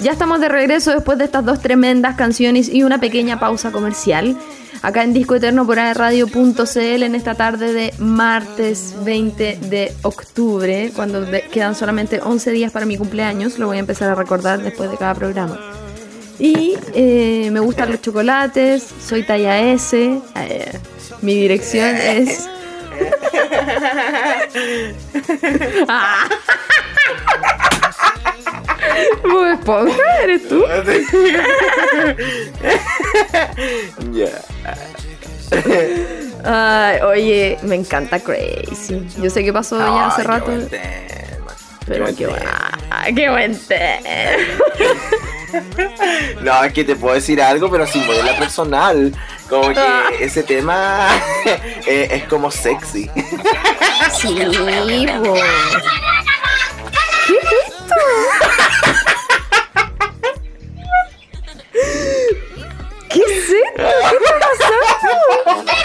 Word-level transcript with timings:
Ya 0.00 0.12
estamos 0.12 0.40
de 0.40 0.48
regreso 0.48 0.92
después 0.92 1.18
de 1.18 1.24
estas 1.24 1.44
dos 1.44 1.60
tremendas 1.60 2.16
canciones 2.16 2.68
y 2.68 2.82
una 2.82 2.98
pequeña 2.98 3.38
pausa 3.38 3.70
comercial. 3.70 4.36
Acá 4.82 5.04
en 5.04 5.12
Disco 5.12 5.34
Eterno 5.34 5.66
por 5.66 5.76
radio.cl 5.76 7.02
en 7.02 7.14
esta 7.14 7.34
tarde 7.34 7.74
de 7.74 7.92
martes 7.98 8.94
20 9.04 9.58
de 9.68 9.92
octubre, 10.02 10.90
cuando 10.96 11.26
quedan 11.52 11.74
solamente 11.74 12.20
11 12.22 12.50
días 12.50 12.72
para 12.72 12.86
mi 12.86 12.96
cumpleaños, 12.96 13.58
lo 13.58 13.66
voy 13.66 13.76
a 13.76 13.80
empezar 13.80 14.08
a 14.08 14.14
recordar 14.14 14.62
después 14.62 14.90
de 14.90 14.96
cada 14.96 15.14
programa. 15.14 15.60
Y 16.38 16.76
eh, 16.94 17.50
me 17.52 17.60
gustan 17.60 17.90
los 17.90 18.00
chocolates, 18.00 18.86
soy 19.06 19.22
talla 19.22 19.60
S, 19.60 20.18
eh, 20.36 20.78
mi 21.20 21.34
dirección 21.34 21.94
es... 21.94 22.48
Ah. 25.88 26.28
Bob 29.24 29.46
Esponja, 29.46 30.22
¿eres 30.22 30.48
tú? 30.48 30.64
Ya. 34.12 34.28
Ay, 36.44 37.00
oye, 37.02 37.58
me 37.62 37.74
encanta 37.76 38.20
Crazy. 38.20 39.06
Yo 39.20 39.30
sé 39.30 39.44
que 39.44 39.52
pasó 39.52 39.78
ya 39.78 40.08
hace 40.08 40.22
rato, 40.22 40.46
buen 40.46 40.68
tema. 40.68 41.54
pero 41.86 42.04
buen 42.04 42.16
qué, 42.16 42.26
tema. 42.26 42.78
buen, 42.90 43.14
qué 43.14 43.28
buen 43.30 43.58
tema. 43.58 44.00
No, 46.40 46.64
es 46.64 46.72
que 46.72 46.84
te 46.84 46.96
puedo 46.96 47.14
decir 47.14 47.40
algo, 47.42 47.70
pero 47.70 47.86
sin 47.86 48.04
ponerla 48.04 48.36
personal. 48.38 49.12
Como 49.48 49.68
que 49.68 49.80
ese 50.20 50.42
tema 50.42 51.08
eh, 51.86 52.08
es 52.10 52.24
como 52.24 52.50
sexy. 52.50 53.10
Sí, 54.12 54.28
po. 55.22 55.34
¿Qué 57.26 57.34
es 57.34 57.52
esto? 57.66 57.94
¿Qué 63.08 63.20
es 63.20 63.50
esto? 63.50 63.60
¿Qué 63.76 64.16
está 64.16 64.38
pasando? 64.38 65.79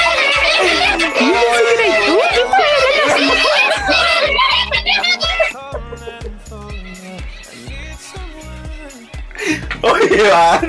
Oye, 9.91 10.29
va. 10.29 10.61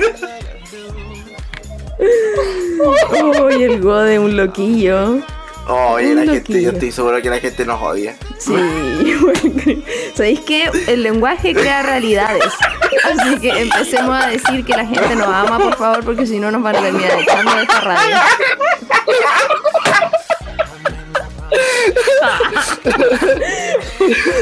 Uy, 3.43 3.63
el 3.63 3.81
gode, 3.81 4.19
un 4.19 4.37
loquillo. 4.37 5.19
Oye, 5.67 6.15
la 6.15 6.31
gente, 6.31 6.61
yo 6.61 6.71
estoy 6.71 6.91
seguro 6.91 7.21
que 7.21 7.29
la 7.29 7.39
gente 7.39 7.65
nos 7.65 7.81
odia. 7.81 8.15
Sí, 8.37 8.53
bueno, 9.19 9.83
¿sabéis 10.13 10.39
que 10.41 10.69
el 10.87 11.03
lenguaje 11.03 11.53
crea 11.53 11.83
realidades? 11.83 12.53
Así 13.03 13.39
que 13.39 13.49
empecemos 13.63 14.23
a 14.23 14.27
decir 14.27 14.63
que 14.63 14.73
la 14.73 14.85
gente 14.85 15.15
nos 15.15 15.27
ama, 15.27 15.57
por 15.57 15.75
favor, 15.75 16.05
porque 16.05 16.25
si 16.25 16.39
no 16.39 16.51
nos 16.51 16.61
van 16.61 16.77
a 16.77 16.81
terminar 16.81 17.19
echando 17.19 17.55
de 17.55 17.61
esta 17.63 17.81
radio. 17.81 18.17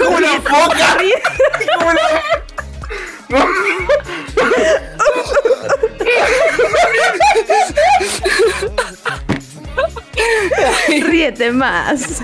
¡Como 0.03 0.17
una 0.17 0.41
foca! 0.41 0.97
¡Como 1.79 1.89
una... 1.89 2.44
Ríete 11.03 11.51
más. 11.51 12.21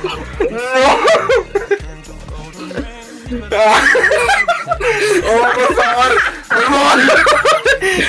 Oh, 5.24 5.48
por 5.54 5.76
favor, 5.76 6.12
por 6.50 6.64
favor. 6.64 7.00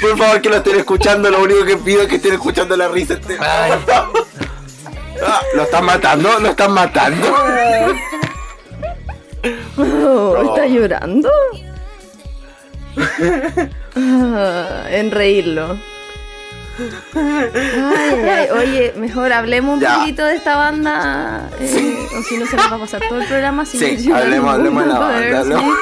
Por 0.01 0.17
favor, 0.19 0.41
que 0.43 0.49
lo 0.49 0.57
estén 0.57 0.77
escuchando. 0.79 1.31
Lo 1.31 1.43
único 1.43 1.65
que 1.65 1.77
pido 1.77 2.03
es 2.03 2.09
que 2.09 2.17
estén 2.17 2.33
escuchando 2.35 2.77
la 2.77 2.89
risa. 2.89 3.15
Este- 3.15 3.37
Ay. 3.41 3.73
Ah, 5.25 5.41
¿Lo 5.55 5.63
están 5.63 5.85
matando? 5.85 6.41
¿Lo 6.41 6.49
están 6.49 6.73
matando? 6.73 7.33
Oh, 9.77 10.37
¿Está 10.43 10.67
llorando? 10.67 11.31
Ah, 13.97 14.85
en 14.91 15.11
reírlo. 15.11 15.77
Ay, 17.15 18.19
ay, 18.25 18.49
oye, 18.51 18.95
mejor 18.97 19.33
hablemos 19.33 19.79
un 19.79 19.85
poquito 19.99 20.25
de 20.25 20.37
esta 20.37 20.57
banda. 20.57 21.49
eh, 21.61 22.07
o 22.19 22.23
si 22.23 22.39
no, 22.39 22.47
se 22.47 22.57
nos 22.57 22.73
va 22.73 22.77
a 22.77 22.79
pasar 22.79 23.03
todo 23.09 23.21
el 23.21 23.29
programa 23.29 23.67
sin 23.67 23.81
Sí, 23.81 24.11
hablemos- 24.11 24.55
hablemos 24.55 24.83
de 24.85 24.89
la 24.93 24.99
banda, 24.99 25.41
hablemos. 25.41 25.77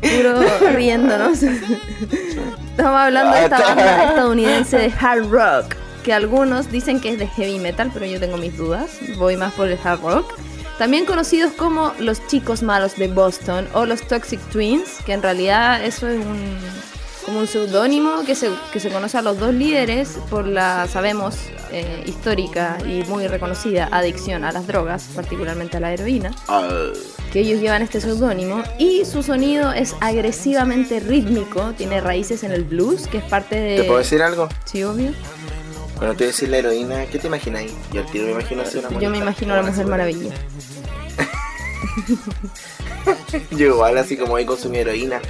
Puro 0.00 0.70
riéndonos. 0.76 1.42
Estamos 1.42 3.00
hablando 3.00 3.34
de 3.36 3.44
esta 3.44 3.60
banda 3.60 4.04
estadounidense 4.10 4.78
de 4.78 4.92
hard 5.00 5.30
rock. 5.30 5.74
Que 6.04 6.12
algunos 6.14 6.70
dicen 6.70 7.00
que 7.00 7.10
es 7.10 7.18
de 7.18 7.26
heavy 7.26 7.58
metal, 7.58 7.90
pero 7.92 8.06
yo 8.06 8.18
tengo 8.20 8.36
mis 8.38 8.56
dudas. 8.56 8.90
Voy 9.18 9.36
más 9.36 9.52
por 9.54 9.68
el 9.68 9.78
hard 9.82 10.00
rock. 10.02 10.32
También 10.80 11.04
conocidos 11.04 11.52
como 11.52 11.92
los 11.98 12.26
chicos 12.26 12.62
malos 12.62 12.96
de 12.96 13.08
Boston 13.08 13.68
o 13.74 13.84
los 13.84 14.00
Toxic 14.00 14.40
Twins, 14.48 14.88
que 15.04 15.12
en 15.12 15.20
realidad 15.20 15.84
eso 15.84 16.08
es 16.08 16.24
un, 16.24 16.56
como 17.26 17.40
un 17.40 17.46
seudónimo 17.46 18.24
que 18.24 18.34
se, 18.34 18.48
que 18.72 18.80
se 18.80 18.88
conoce 18.88 19.18
a 19.18 19.20
los 19.20 19.38
dos 19.38 19.52
líderes 19.52 20.16
por 20.30 20.46
la, 20.46 20.88
sabemos, 20.88 21.36
eh, 21.70 22.02
histórica 22.06 22.78
y 22.86 23.04
muy 23.10 23.26
reconocida 23.26 23.90
adicción 23.92 24.42
a 24.42 24.52
las 24.52 24.66
drogas, 24.66 25.10
particularmente 25.14 25.76
a 25.76 25.80
la 25.80 25.92
heroína, 25.92 26.34
que 27.30 27.40
ellos 27.40 27.60
llevan 27.60 27.82
este 27.82 28.00
seudónimo 28.00 28.62
y 28.78 29.04
su 29.04 29.22
sonido 29.22 29.72
es 29.72 29.94
agresivamente 30.00 30.98
rítmico, 30.98 31.74
tiene 31.76 32.00
raíces 32.00 32.42
en 32.42 32.52
el 32.52 32.64
blues, 32.64 33.06
que 33.06 33.18
es 33.18 33.24
parte 33.24 33.56
de... 33.56 33.76
¿Te 33.76 33.84
puedo 33.84 33.98
decir 33.98 34.22
algo? 34.22 34.48
Sí, 34.64 34.82
obvio. 34.82 35.12
Cuando 36.00 36.16
te 36.16 36.24
voy 36.24 36.28
a 36.30 36.32
decir 36.32 36.48
la 36.48 36.56
heroína, 36.56 37.04
¿qué 37.04 37.18
te 37.18 37.26
imaginas 37.26 37.60
ahí? 37.60 37.76
Yo 37.92 38.00
al 38.00 38.10
tiro 38.10 38.24
me 38.24 38.32
imagino 38.32 38.62
así 38.62 38.78
una 38.78 38.98
Yo 38.98 39.10
me 39.10 39.18
imagino 39.18 39.52
a 39.52 39.58
la 39.58 39.62
Mujer 39.64 39.84
Maravilla. 39.84 40.32
Yo 43.50 43.66
igual 43.66 43.98
así 43.98 44.16
como 44.16 44.36
ahí 44.36 44.44
consumí 44.44 44.78
heroína. 44.78 45.20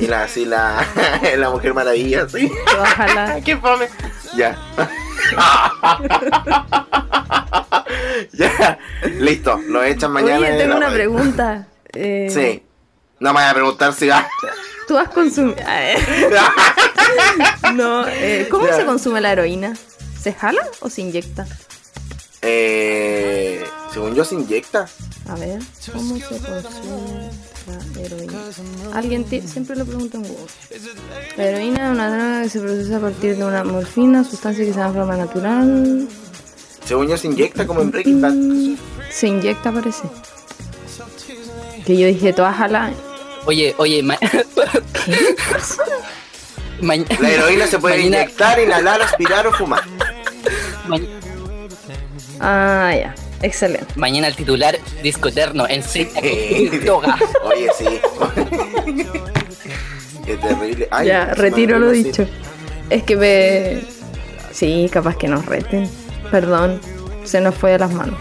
Y 0.00 0.06
la, 0.06 0.24
así 0.24 0.44
la, 0.44 0.84
la 1.36 1.50
mujer 1.50 1.72
maravilla, 1.74 2.22
así. 2.24 2.50
Ojalá. 2.80 3.40
¡Qué 3.44 3.56
fome! 3.56 3.88
Ya. 4.36 4.58
ya. 8.32 8.78
Listo, 9.18 9.60
lo 9.68 9.82
echan 9.84 10.12
mañana. 10.12 10.38
Oye, 10.38 10.52
en 10.52 10.58
tengo 10.58 10.76
una 10.76 10.90
pregunta. 10.90 11.68
Eh, 11.92 12.28
Sí. 12.32 12.62
No 13.20 13.32
me 13.32 13.40
voy 13.40 13.50
a 13.50 13.54
preguntar 13.54 13.92
si 13.94 14.06
va. 14.06 14.28
¿Tú 14.86 14.96
has 14.96 15.08
consumido...? 15.08 15.56
no, 17.74 18.06
eh, 18.06 18.46
¿cómo 18.48 18.66
Ya. 18.66 18.76
se 18.76 18.84
consume 18.84 19.20
la 19.20 19.32
heroína? 19.32 19.74
¿Se 20.20 20.32
jala 20.32 20.62
o 20.80 20.88
se 20.88 21.00
inyecta? 21.00 21.44
Eh, 22.42 23.64
según 23.92 24.14
yo 24.14 24.24
se 24.24 24.34
inyecta. 24.36 24.88
A 25.28 25.34
ver, 25.34 25.60
¿cómo 25.92 26.16
se 26.16 26.22
consume 26.38 27.30
la 27.94 28.00
heroína? 28.00 28.38
Alguien 28.94 29.26
siempre 29.46 29.76
lo 29.76 29.84
pregunta 29.84 30.16
en 30.18 30.22
Google. 30.24 30.46
La 31.36 31.44
heroína 31.44 31.86
es 31.86 31.90
una 31.92 32.08
droga 32.10 32.42
que 32.42 32.48
se 32.48 32.60
produce 32.60 32.94
a 32.94 33.00
partir 33.00 33.36
de 33.36 33.44
una 33.44 33.64
morfina, 33.64 34.24
sustancia 34.24 34.64
que 34.64 34.72
se 34.72 34.78
da 34.80 34.90
forma 34.92 35.16
natural. 35.16 36.08
Según 36.86 37.08
yo 37.08 37.16
se 37.18 37.26
inyecta 37.26 37.66
como 37.66 37.82
en 37.82 37.90
Breaking 37.90 38.20
Bad. 38.22 38.34
Se 39.10 39.26
inyecta, 39.28 39.70
parece. 39.72 40.04
Que 41.84 41.96
yo 41.98 42.06
dije, 42.06 42.32
toda 42.32 42.52
jala. 42.52 42.90
Oye, 43.44 43.74
oye, 43.78 44.02
ma- 44.02 44.18
Ma- 46.80 46.94
La 47.20 47.30
heroína 47.30 47.66
se 47.66 47.78
puede 47.78 47.96
mañana, 47.98 48.22
inyectar, 48.22 48.60
inhalar, 48.60 49.02
aspirar 49.02 49.46
o 49.46 49.52
fumar. 49.52 49.82
ma- 50.86 50.98
Ah, 52.40 52.92
ya. 52.94 53.14
Excelente. 53.40 53.86
mañana 53.94 54.26
el 54.26 54.34
titular 54.34 54.78
disco 55.02 55.28
eterno 55.28 55.66
en 55.68 55.82
sí. 55.82 56.08
Droga. 56.82 57.16
Oye, 57.44 57.68
sí. 57.76 58.00
Qué 60.26 60.36
terrible. 60.36 60.88
Ay, 60.90 61.06
ya, 61.08 61.26
retiro 61.34 61.78
lo 61.78 61.90
dicho. 61.90 62.26
Es 62.90 63.02
que 63.04 63.16
me... 63.16 63.80
Sí, 64.52 64.88
capaz 64.92 65.16
que 65.16 65.28
nos 65.28 65.46
reten. 65.46 65.88
Perdón, 66.30 66.80
se 67.24 67.40
nos 67.40 67.54
fue 67.54 67.72
de 67.72 67.78
las 67.78 67.92
manos. 67.92 68.18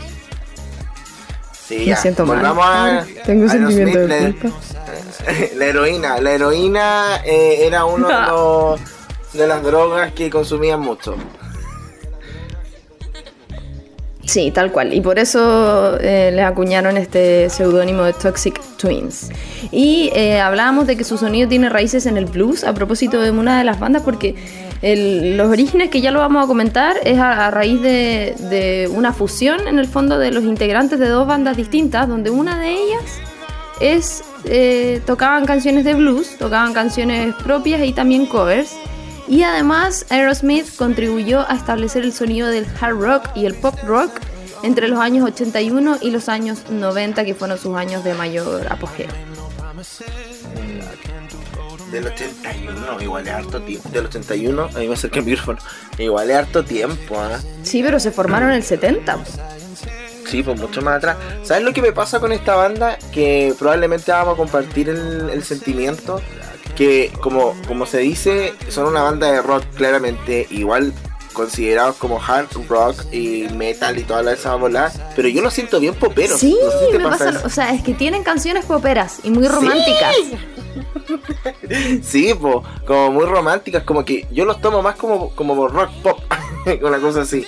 Sí, 1.68 1.80
Me 1.80 1.86
ya. 1.86 1.96
siento 1.98 2.26
mal. 2.26 2.38
Volvamos 2.38 2.66
a. 2.66 3.06
Tengo 3.26 3.46
a 3.46 3.50
sentimiento 3.50 4.00
de 4.00 4.36
culpa. 4.36 4.58
La, 5.26 5.34
la 5.58 5.66
heroína. 5.66 6.22
La 6.22 6.32
heroína 6.32 7.22
eh, 7.26 7.66
era 7.66 7.86
uno 7.86 8.08
de, 8.08 8.14
los, 8.28 8.80
de 9.34 9.48
las 9.48 9.64
drogas 9.64 10.14
que 10.14 10.30
consumían 10.30 10.80
mucho. 10.80 11.16
Sí, 14.28 14.52
tal 14.52 14.74
cual. 14.74 14.94
Y 14.94 15.00
por 15.00 15.20
eso 15.20 15.98
eh, 16.02 16.32
les 16.36 16.44
acuñaron 16.44 16.98
este 16.98 17.50
seudónimo 17.50 18.04
de 18.04 18.12
Toxic 18.12 18.60
Twins. 18.76 19.30
Y 19.72 20.12
eh, 20.14 20.42
hablábamos 20.42 20.86
de 20.86 20.98
que 20.98 21.06
su 21.06 21.18
sonido 21.18 21.48
tiene 21.48 21.70
raíces 21.70 22.06
en 22.06 22.18
el 22.18 22.26
blues 22.26 22.66
a 22.66 22.74
propósito 22.74 23.22
de 23.22 23.32
una 23.32 23.58
de 23.58 23.64
las 23.64 23.80
bandas 23.80 24.02
porque 24.04 24.36
el- 24.82 25.38
los 25.38 25.48
orígenes 25.48 25.90
que 25.90 26.02
ya 26.02 26.12
lo 26.12 26.20
vamos 26.20 26.44
a 26.44 26.48
comentar 26.48 26.98
es 27.06 27.18
a, 27.18 27.50
raíz 27.52 27.82
de, 27.82 28.36
de 28.50 28.90
una 28.94 29.14
fusión 29.14 29.66
en 29.66 29.80
el 29.80 29.88
fondo 29.88 30.20
de 30.20 30.30
los 30.32 30.44
integrantes 30.44 31.00
de 31.00 31.08
dos 31.08 31.26
bandas 31.26 31.56
distintas 31.56 32.10
donde 32.10 32.30
una 32.30 32.60
de 32.60 32.72
ellas 32.74 33.20
es 33.80 34.24
eh, 34.44 35.00
tocaban 35.06 35.46
canciones 35.46 35.86
de 35.86 35.94
blues, 35.94 36.36
tocaban 36.38 36.74
canciones 36.74 37.34
propias 37.46 37.82
y 37.82 37.94
también 37.94 38.26
covers. 38.26 38.76
Y 39.28 39.44
además 39.44 40.06
Aerosmith 40.10 40.76
contribuyó 40.76 41.50
a 41.50 41.56
establecer 41.56 42.04
el 42.04 42.14
sonido 42.14 42.48
del 42.48 42.66
hard 42.80 42.96
rock 42.96 43.30
y 43.36 43.46
el 43.46 43.56
pop 43.56 43.76
rock 43.86 44.12
entre 44.64 44.88
los 44.88 45.00
años 45.00 45.26
81 45.26 45.98
y 46.02 46.12
los 46.12 46.30
años 46.30 46.70
90, 46.70 47.26
que 47.26 47.36
fueron 47.36 47.58
sus 47.58 47.76
años 47.76 48.04
de 48.04 48.14
mayor 48.14 48.68
apogeo. 48.72 49.08
Del 51.92 52.06
81, 52.06 53.02
igual 53.02 53.28
es 53.28 53.34
harto 53.34 53.62
tiempo. 53.62 53.90
Del 53.90 54.06
81, 54.06 54.70
a 54.76 54.80
mí 54.80 54.88
me 54.88 54.94
acerca 54.94 55.20
el 55.20 55.26
micrófono. 55.26 55.60
Igual 55.98 56.30
es 56.30 56.36
harto 56.36 56.64
tiempo, 56.64 57.20
¿ah? 57.20 57.40
Sí, 57.64 57.82
pero 57.84 58.00
se 58.00 58.12
formaron 58.12 58.50
en 58.50 58.56
el 58.56 58.64
70. 58.64 59.20
Sí, 60.26 60.44
pues 60.44 60.60
mucho 60.60 60.82
más 60.82 60.98
atrás. 60.98 61.18
¿Sabes 61.44 61.64
lo 61.64 61.72
que 61.72 61.82
me 61.82 61.94
pasa 61.94 62.20
con 62.20 62.34
esta 62.34 62.56
banda? 62.56 62.98
Que 63.14 63.54
probablemente 63.58 64.12
vamos 64.12 64.34
a 64.34 64.38
compartir 64.38 64.90
el, 64.90 65.30
el 65.30 65.44
sentimiento. 65.44 66.22
Que 66.78 67.12
como, 67.22 67.56
como 67.68 67.86
se 67.86 67.98
dice, 68.00 68.54
son 68.70 68.86
una 68.86 69.02
banda 69.02 69.32
de 69.32 69.42
rock 69.42 69.64
claramente 69.76 70.46
igual 70.52 70.94
considerados 71.34 71.96
como 71.98 72.20
hard 72.24 72.48
rock 72.68 73.04
y 73.12 73.48
metal 73.54 73.98
y 73.98 74.04
todas 74.04 74.26
esas 74.40 74.60
bolas. 74.60 75.00
Pero 75.16 75.28
yo 75.28 75.42
lo 75.42 75.50
siento 75.52 75.80
bien 75.80 75.94
popero. 75.96 76.38
Sí, 76.38 76.58
No 76.64 76.72
sé 76.72 76.86
si 76.86 76.92
te 76.92 76.98
me 77.00 77.04
pasa 77.10 77.42
o 77.44 77.50
sea, 77.50 77.74
es 77.74 77.82
que 77.84 77.94
tienen 77.94 78.24
canciones 78.24 78.66
poperas 78.66 79.20
y 79.24 79.32
muy 79.32 79.48
románticas. 79.48 80.16
Sí, 82.04 82.34
po, 82.34 82.64
como 82.86 83.12
muy 83.12 83.26
románticas, 83.26 83.84
como 83.84 84.04
que 84.06 84.28
yo 84.32 84.46
los 84.46 84.60
tomo 84.62 84.82
más 84.82 84.96
como, 84.96 85.30
como 85.36 85.68
rock 85.68 85.90
pop, 86.04 86.20
una 86.82 87.00
cosa 87.00 87.22
así. 87.22 87.46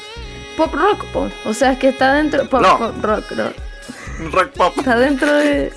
Pop 0.58 0.74
rock, 0.74 1.04
po. 1.14 1.30
o 1.46 1.54
sea, 1.54 1.74
es 1.74 1.80
que 1.80 1.90
está 1.90 2.14
dentro 2.16 2.48
pop, 2.50 2.62
No. 2.62 2.78
pop 2.78 3.04
rock, 3.04 3.32
no. 3.32 3.52
Rock 4.32 4.50
pop, 4.54 4.74
está 4.78 4.98
dentro 4.98 5.32
de 5.34 5.72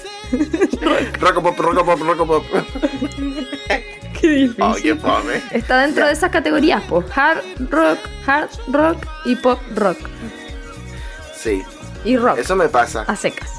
rock 1.21 1.43
pop, 1.43 1.59
rock 1.59 1.85
pop, 1.85 2.01
rock 2.01 2.27
pop. 2.27 2.45
Qué 4.21 4.29
difícil. 4.29 4.63
Oh, 4.63 4.75
qué 4.81 4.95
fome. 4.95 5.43
Está 5.51 5.81
dentro 5.81 6.07
de 6.07 6.13
esas 6.13 6.31
categorías, 6.31 6.81
pues 6.89 7.07
hard 7.17 7.43
rock, 7.71 7.99
hard 8.25 8.51
rock 8.69 9.05
y 9.25 9.35
pop 9.37 9.59
rock. 9.75 9.99
Sí, 11.37 11.63
Y 12.05 12.17
rock 12.17 12.39
eso 12.39 12.55
me 12.55 12.69
pasa. 12.69 13.03
a 13.03 13.17
secas. 13.17 13.51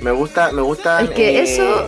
Me 0.00 0.10
gusta, 0.10 0.52
me 0.52 0.62
gusta. 0.62 1.02
Es 1.02 1.10
que 1.10 1.42
eso- 1.42 1.86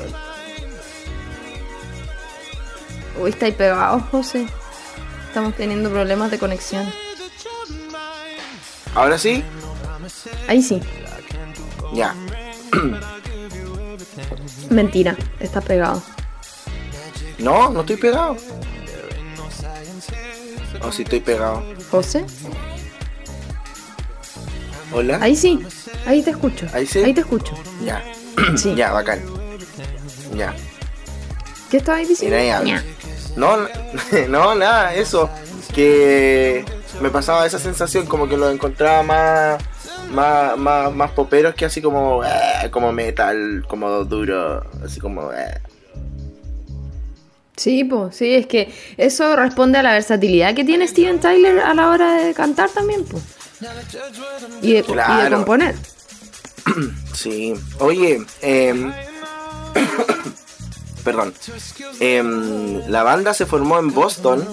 Uy, 3.18 3.30
está 3.30 3.46
ahí 3.46 3.52
pegado, 3.52 4.00
José. 4.10 4.46
Estamos 5.28 5.54
teniendo 5.54 5.90
problemas 5.90 6.30
de 6.30 6.38
conexión. 6.38 6.86
Ahora 8.94 9.16
sí, 9.18 9.42
Ahí 10.48 10.62
sí. 10.62 10.80
ya. 11.94 12.14
Mentira, 14.70 15.16
está 15.40 15.60
pegado. 15.60 16.02
No, 17.38 17.70
no 17.70 17.80
estoy 17.80 17.96
pegado. 17.96 18.36
Oh, 20.82 20.92
sí 20.92 21.02
estoy 21.02 21.20
pegado. 21.20 21.62
José. 21.90 22.24
Hola. 24.92 25.18
Ahí 25.20 25.36
sí. 25.36 25.60
Ahí 26.06 26.22
te 26.22 26.30
escucho. 26.30 26.66
¿Ahí 26.72 26.86
sí? 26.86 27.02
Ahí 27.02 27.14
te 27.14 27.20
escucho. 27.20 27.54
Ya. 27.84 28.02
Sí. 28.56 28.74
Ya, 28.76 28.92
bacán. 28.92 29.20
Ya. 30.36 30.54
¿Qué 31.70 31.78
estabas 31.78 32.06
diciendo? 32.06 32.38
Mira. 32.38 32.62
Ña. 32.62 32.84
No, 33.36 33.56
no, 34.28 34.54
nada, 34.54 34.94
eso. 34.94 35.28
Que 35.74 36.64
me 37.00 37.10
pasaba 37.10 37.46
esa 37.46 37.58
sensación 37.58 38.06
como 38.06 38.28
que 38.28 38.36
lo 38.36 38.48
encontraba 38.50 39.02
más, 39.02 39.62
más, 40.10 40.56
más, 40.58 40.94
más 40.94 41.10
poperos 41.12 41.54
que 41.54 41.64
así 41.64 41.80
como, 41.82 42.24
eh, 42.24 42.70
como 42.70 42.92
metal, 42.92 43.64
como 43.68 44.04
duro, 44.04 44.64
así 44.84 45.00
como, 45.00 45.32
eh. 45.32 45.60
Sí, 47.56 47.82
pues, 47.84 48.14
sí, 48.16 48.34
es 48.34 48.46
que 48.46 48.72
eso 48.96 49.34
responde 49.34 49.78
a 49.78 49.82
la 49.82 49.92
versatilidad 49.92 50.54
que 50.54 50.64
tiene 50.64 50.86
Steven 50.86 51.18
Tyler 51.18 51.58
a 51.60 51.74
la 51.74 51.88
hora 51.90 52.14
de 52.22 52.32
cantar 52.32 52.70
también, 52.70 53.04
pues. 53.04 53.22
Y 54.62 54.72
de, 54.74 54.78
y 54.78 54.82
de 54.82 54.82
Claro. 54.84 55.36
componer. 55.36 55.74
Sí. 57.14 57.54
Oye, 57.80 58.22
em, 58.42 58.92
perdón. 61.04 61.34
Em, 61.98 62.80
la 62.88 63.02
banda 63.02 63.34
se 63.34 63.46
formó 63.46 63.78
en 63.80 63.92
Boston 63.92 64.46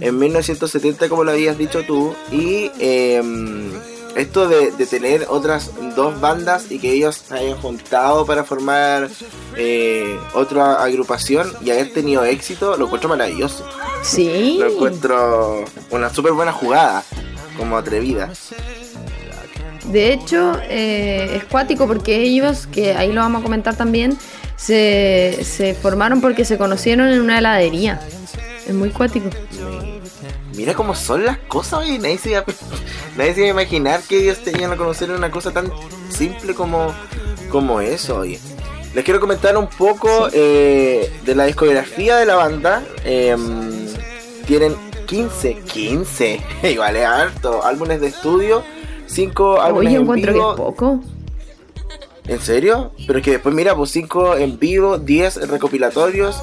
en 0.00 0.18
1970, 0.18 1.08
como 1.08 1.24
lo 1.24 1.30
habías 1.30 1.56
dicho 1.56 1.84
tú, 1.86 2.14
y 2.30 2.70
em, 2.80 3.70
esto 4.16 4.48
de, 4.48 4.70
de 4.72 4.86
tener 4.86 5.26
otras 5.28 5.70
dos 5.96 6.20
bandas 6.20 6.70
y 6.70 6.78
que 6.78 6.92
ellos 6.92 7.22
se 7.28 7.34
hayan 7.34 7.58
juntado 7.58 8.26
para 8.26 8.44
formar 8.44 9.08
eh, 9.56 10.18
otra 10.34 10.82
agrupación 10.82 11.52
y 11.64 11.70
haber 11.70 11.92
tenido 11.92 12.24
éxito, 12.24 12.76
lo 12.76 12.86
encuentro 12.86 13.08
maravilloso. 13.08 13.66
Sí. 14.02 14.56
Lo 14.58 14.72
encuentro 14.72 15.64
una 15.90 16.12
súper 16.12 16.32
buena 16.32 16.52
jugada, 16.52 17.04
como 17.56 17.76
atrevida. 17.76 18.30
De 19.84 20.12
hecho, 20.12 20.58
eh, 20.62 21.36
es 21.36 21.44
cuático 21.44 21.86
porque 21.86 22.22
ellos, 22.22 22.66
que 22.66 22.94
ahí 22.94 23.12
lo 23.12 23.20
vamos 23.20 23.40
a 23.40 23.42
comentar 23.42 23.76
también, 23.76 24.16
se, 24.56 25.38
se 25.42 25.74
formaron 25.74 26.20
porque 26.20 26.44
se 26.44 26.56
conocieron 26.56 27.08
en 27.08 27.20
una 27.20 27.38
heladería. 27.38 28.00
Es 28.66 28.74
muy 28.74 28.90
cuático. 28.90 29.28
Mira 30.56 30.74
cómo 30.74 30.94
son 30.94 31.24
las 31.24 31.38
cosas, 31.38 31.80
oye. 31.80 31.98
Nadie 31.98 32.18
se, 32.18 32.30
iba 32.30 32.40
a, 32.40 32.44
nadie 33.16 33.34
se 33.34 33.40
iba 33.40 33.48
a 33.48 33.62
imaginar 33.62 34.02
que 34.02 34.18
ellos 34.22 34.38
tenían 34.38 34.72
a 34.72 34.76
conocer 34.76 35.10
una 35.10 35.30
cosa 35.30 35.52
tan 35.52 35.70
simple 36.10 36.54
como, 36.54 36.92
como 37.50 37.80
eso, 37.80 38.18
oye. 38.18 38.38
Les 38.94 39.04
quiero 39.04 39.20
comentar 39.20 39.56
un 39.56 39.68
poco 39.68 40.28
eh, 40.32 41.10
de 41.24 41.34
la 41.34 41.46
discografía 41.46 42.16
de 42.16 42.26
la 42.26 42.34
banda. 42.34 42.82
Em, 43.04 43.86
tienen 44.46 44.76
15, 45.06 45.60
15, 45.60 46.40
igual 46.70 46.96
es 46.96 47.06
harto, 47.06 47.64
álbumes 47.64 48.00
de 48.00 48.08
estudio, 48.08 48.62
5 49.06 49.60
álbumes 49.60 49.88
Hoy 49.88 49.94
en 49.94 50.02
encuentro 50.02 50.32
que 50.32 50.38
vivo. 50.38 50.50
es 50.50 50.56
poco. 50.56 51.00
¿En 52.26 52.40
serio? 52.40 52.92
Pero 53.06 53.18
es 53.18 53.24
que 53.24 53.32
después 53.32 53.54
mira, 53.54 53.74
pues 53.74 53.90
5 53.90 54.36
en 54.36 54.58
vivo, 54.58 54.98
10 54.98 55.48
recopilatorios. 55.48 56.40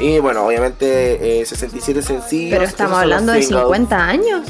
Y 0.00 0.18
bueno, 0.20 0.46
obviamente 0.46 1.40
eh, 1.40 1.44
67 1.46 2.02
sencillos. 2.02 2.50
Pero 2.52 2.64
estamos 2.64 2.98
hablando 2.98 3.32
de 3.32 3.42
singles. 3.42 3.64
50 3.64 4.04
años. 4.04 4.46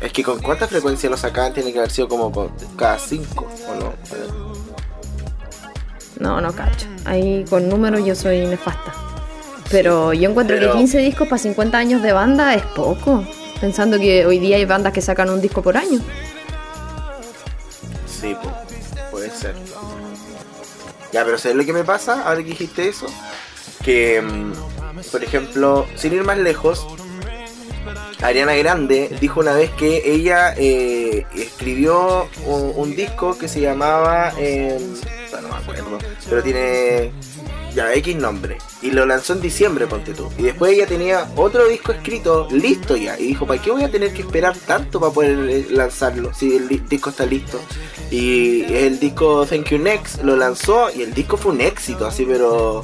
Es 0.00 0.12
que 0.12 0.22
con 0.22 0.40
cuánta 0.42 0.66
frecuencia 0.68 1.08
lo 1.08 1.16
sacaban 1.16 1.52
tiene 1.54 1.72
que 1.72 1.78
haber 1.78 1.90
sido 1.90 2.08
como 2.08 2.30
con 2.32 2.50
cada 2.76 2.98
5 2.98 3.46
o 3.68 3.74
no. 3.74 3.92
No, 6.18 6.40
no 6.40 6.52
cacho. 6.52 6.86
Ahí 7.04 7.44
con 7.48 7.68
números 7.68 8.04
yo 8.04 8.14
soy 8.14 8.46
nefasta. 8.46 8.92
Pero 9.70 10.12
yo 10.12 10.30
encuentro 10.30 10.56
pero- 10.56 10.72
que 10.72 10.78
15 10.78 10.98
discos 10.98 11.28
para 11.28 11.38
50 11.42 11.78
años 11.78 12.02
de 12.02 12.12
banda 12.12 12.54
es 12.54 12.62
poco. 12.62 13.24
Pensando 13.60 13.98
que 13.98 14.26
hoy 14.26 14.38
día 14.38 14.56
hay 14.56 14.64
bandas 14.64 14.92
que 14.92 15.00
sacan 15.00 15.30
un 15.30 15.40
disco 15.40 15.62
por 15.62 15.76
año. 15.76 15.98
Sí, 18.06 18.34
pu- 18.34 18.38
puede 18.40 18.56
ser. 18.58 18.65
Ya, 21.16 21.24
pero 21.24 21.38
¿sabes 21.38 21.56
lo 21.56 21.64
que 21.64 21.72
me 21.72 21.82
pasa 21.82 22.24
ahora 22.28 22.42
que 22.42 22.50
dijiste 22.50 22.90
eso? 22.90 23.06
Que, 23.82 24.20
mm, 24.20 24.52
por 25.10 25.24
ejemplo, 25.24 25.86
sin 25.94 26.12
ir 26.12 26.24
más 26.24 26.36
lejos, 26.36 26.86
Ariana 28.20 28.52
Grande 28.52 29.16
dijo 29.18 29.40
una 29.40 29.54
vez 29.54 29.70
que 29.70 30.02
ella 30.04 30.52
eh, 30.58 31.24
escribió 31.34 32.28
un, 32.44 32.94
disco 32.94 33.38
que 33.38 33.48
se 33.48 33.62
llamaba. 33.62 34.34
bueno, 34.34 35.40
no 35.40 35.48
me 35.48 35.54
acuerdo, 35.54 35.98
pero 36.28 36.42
tiene 36.42 37.12
ya 37.76 37.92
X 37.94 38.16
nombre. 38.16 38.58
Y 38.82 38.90
lo 38.90 39.06
lanzó 39.06 39.34
en 39.34 39.40
diciembre, 39.40 39.86
ponte 39.86 40.14
tú. 40.14 40.28
Y 40.38 40.42
después 40.42 40.72
ella 40.72 40.86
tenía 40.86 41.30
otro 41.36 41.68
disco 41.68 41.92
escrito, 41.92 42.48
listo 42.50 42.96
ya. 42.96 43.16
Y 43.20 43.28
dijo, 43.28 43.46
¿para 43.46 43.62
qué 43.62 43.70
voy 43.70 43.84
a 43.84 43.90
tener 43.90 44.12
que 44.12 44.22
esperar 44.22 44.56
tanto 44.56 44.98
para 44.98 45.12
poder 45.12 45.38
eh, 45.48 45.66
lanzarlo 45.70 46.32
si 46.34 46.56
el 46.56 46.66
di- 46.66 46.82
disco 46.88 47.10
está 47.10 47.24
listo? 47.26 47.60
Y 48.10 48.62
el 48.74 48.98
disco 48.98 49.46
Thank 49.46 49.68
You 49.70 49.78
Next 49.78 50.22
lo 50.22 50.34
lanzó 50.36 50.88
y 50.92 51.02
el 51.02 51.12
disco 51.14 51.36
fue 51.36 51.52
un 51.52 51.60
éxito, 51.60 52.06
así, 52.06 52.24
pero 52.24 52.82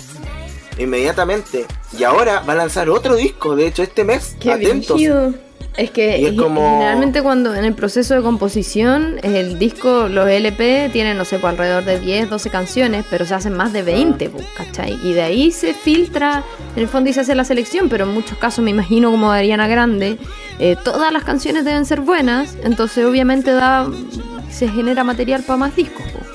inmediatamente. 0.78 1.66
Y 1.98 2.04
ahora 2.04 2.40
va 2.40 2.52
a 2.52 2.56
lanzar 2.56 2.88
otro 2.90 3.16
disco, 3.16 3.56
de 3.56 3.66
hecho, 3.66 3.82
este 3.82 4.04
mes. 4.04 4.36
Qué 4.40 4.52
atentos. 4.52 4.96
brígido. 4.96 5.34
Es 5.76 5.90
que 5.90 6.26
es 6.28 6.32
como- 6.38 6.60
generalmente 6.60 7.22
cuando 7.22 7.54
en 7.54 7.64
el 7.64 7.72
proceso 7.74 8.14
de 8.14 8.20
composición 8.22 9.18
el 9.22 9.58
disco, 9.58 10.06
los 10.08 10.28
LP 10.28 10.90
tienen, 10.92 11.16
no 11.16 11.24
sé, 11.24 11.38
pues 11.38 11.50
alrededor 11.52 11.84
de 11.84 11.98
10, 11.98 12.28
12 12.28 12.50
canciones, 12.50 13.06
pero 13.08 13.24
se 13.24 13.34
hacen 13.34 13.54
más 13.54 13.72
de 13.72 13.82
20, 13.82 14.28
pues, 14.28 14.44
¿cachai? 14.54 14.98
Y 15.02 15.14
de 15.14 15.22
ahí 15.22 15.50
se 15.50 15.72
filtra 15.72 16.44
en 16.76 16.82
el 16.82 16.88
fondo 16.88 17.08
y 17.08 17.14
se 17.14 17.20
hace 17.20 17.34
la 17.34 17.44
selección, 17.44 17.88
pero 17.88 18.04
en 18.04 18.10
muchos 18.12 18.36
casos 18.36 18.62
me 18.62 18.70
imagino 18.70 19.10
como 19.10 19.32
de 19.32 19.38
Ariana 19.38 19.66
Grande, 19.66 20.18
eh, 20.58 20.76
todas 20.84 21.10
las 21.10 21.24
canciones 21.24 21.64
deben 21.64 21.86
ser 21.86 22.00
buenas, 22.02 22.56
entonces 22.64 23.04
obviamente 23.06 23.52
da 23.52 23.86
se 24.50 24.68
genera 24.68 25.04
material 25.04 25.42
para 25.42 25.56
más 25.56 25.74
discos. 25.74 26.02
pues. 26.12 26.26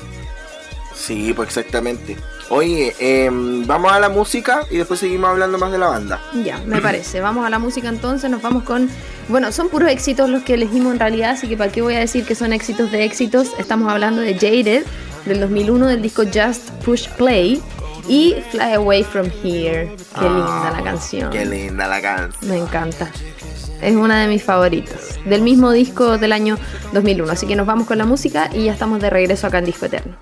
Sí, 0.96 1.32
pues 1.36 1.50
exactamente. 1.50 2.18
Oye, 2.50 2.96
em, 3.00 3.66
vamos 3.68 3.92
a 3.92 4.00
la 4.00 4.10
música 4.10 4.62
y 4.72 4.78
después 4.78 5.00
seguimos 5.00 5.30
hablando 5.30 5.58
más 5.58 5.72
de 5.72 5.78
la 5.78 5.88
banda. 5.88 6.22
Ya, 6.46 6.60
me 6.66 6.82
parece. 6.82 7.20
Vamos 7.20 7.46
a 7.46 7.50
la 7.50 7.60
música 7.60 7.90
entonces, 7.90 8.30
nos 8.30 8.42
vamos 8.42 8.64
con... 8.64 8.90
Bueno, 9.28 9.52
son 9.52 9.68
puros 9.70 9.90
éxitos 9.90 10.30
los 10.30 10.44
que 10.44 10.54
elegimos 10.54 10.94
en 10.94 11.00
realidad, 11.00 11.32
así 11.32 11.48
que 11.48 11.58
para 11.58 11.72
qué 11.72 11.82
voy 11.82 11.96
a 11.96 12.00
decir 12.00 12.26
que 12.26 12.36
son 12.36 12.54
éxitos 12.54 12.92
de 12.92 13.04
éxitos. 13.04 13.52
Estamos 13.58 13.92
hablando 13.92 14.22
de 14.22 14.34
Jaded, 14.36 14.86
del 15.26 15.40
2001, 15.42 15.88
del 15.88 16.02
disco 16.02 16.24
Just 16.24 16.70
Push 16.86 17.10
Play, 17.18 17.62
y 18.08 18.36
Fly 18.52 18.74
Away 18.74 19.04
From 19.04 19.28
Here. 19.44 19.96
Qué 20.18 20.22
linda 20.22 20.72
la 20.72 20.84
canción. 20.84 21.28
Ah, 21.28 21.32
Qué 21.32 21.46
linda 21.46 21.88
la 21.88 22.02
canción. 22.02 22.50
Me 22.50 22.58
encanta. 22.58 23.12
Es 23.82 23.96
una 23.96 24.22
de 24.22 24.28
mis 24.28 24.44
favoritas. 24.44 25.20
Del 25.26 25.42
mismo 25.42 25.72
disco 25.72 26.18
del 26.18 26.32
año 26.32 26.58
2001. 26.94 27.32
Así 27.32 27.46
que 27.46 27.56
nos 27.56 27.68
vamos 27.68 27.86
con 27.86 27.98
la 27.98 28.06
música 28.06 28.50
y 28.54 28.66
ya 28.66 28.74
estamos 28.74 29.02
de 29.02 29.10
regreso 29.10 29.48
acá 29.48 29.60
en 29.60 29.66
Disco 29.66 29.86
Eterno. 29.86 30.16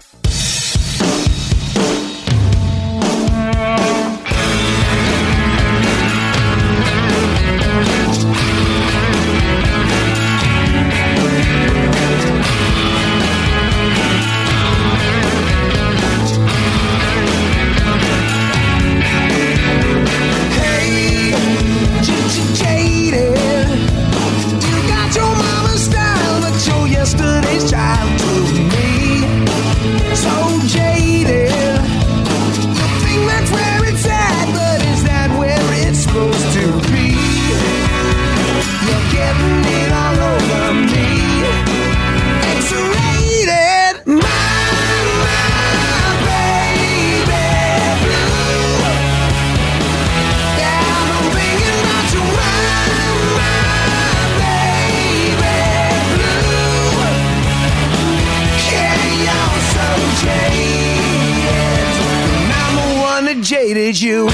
Jaded 63.46 64.02
you. 64.02 64.28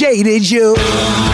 Jaded 0.00 0.50
you. 0.50 1.29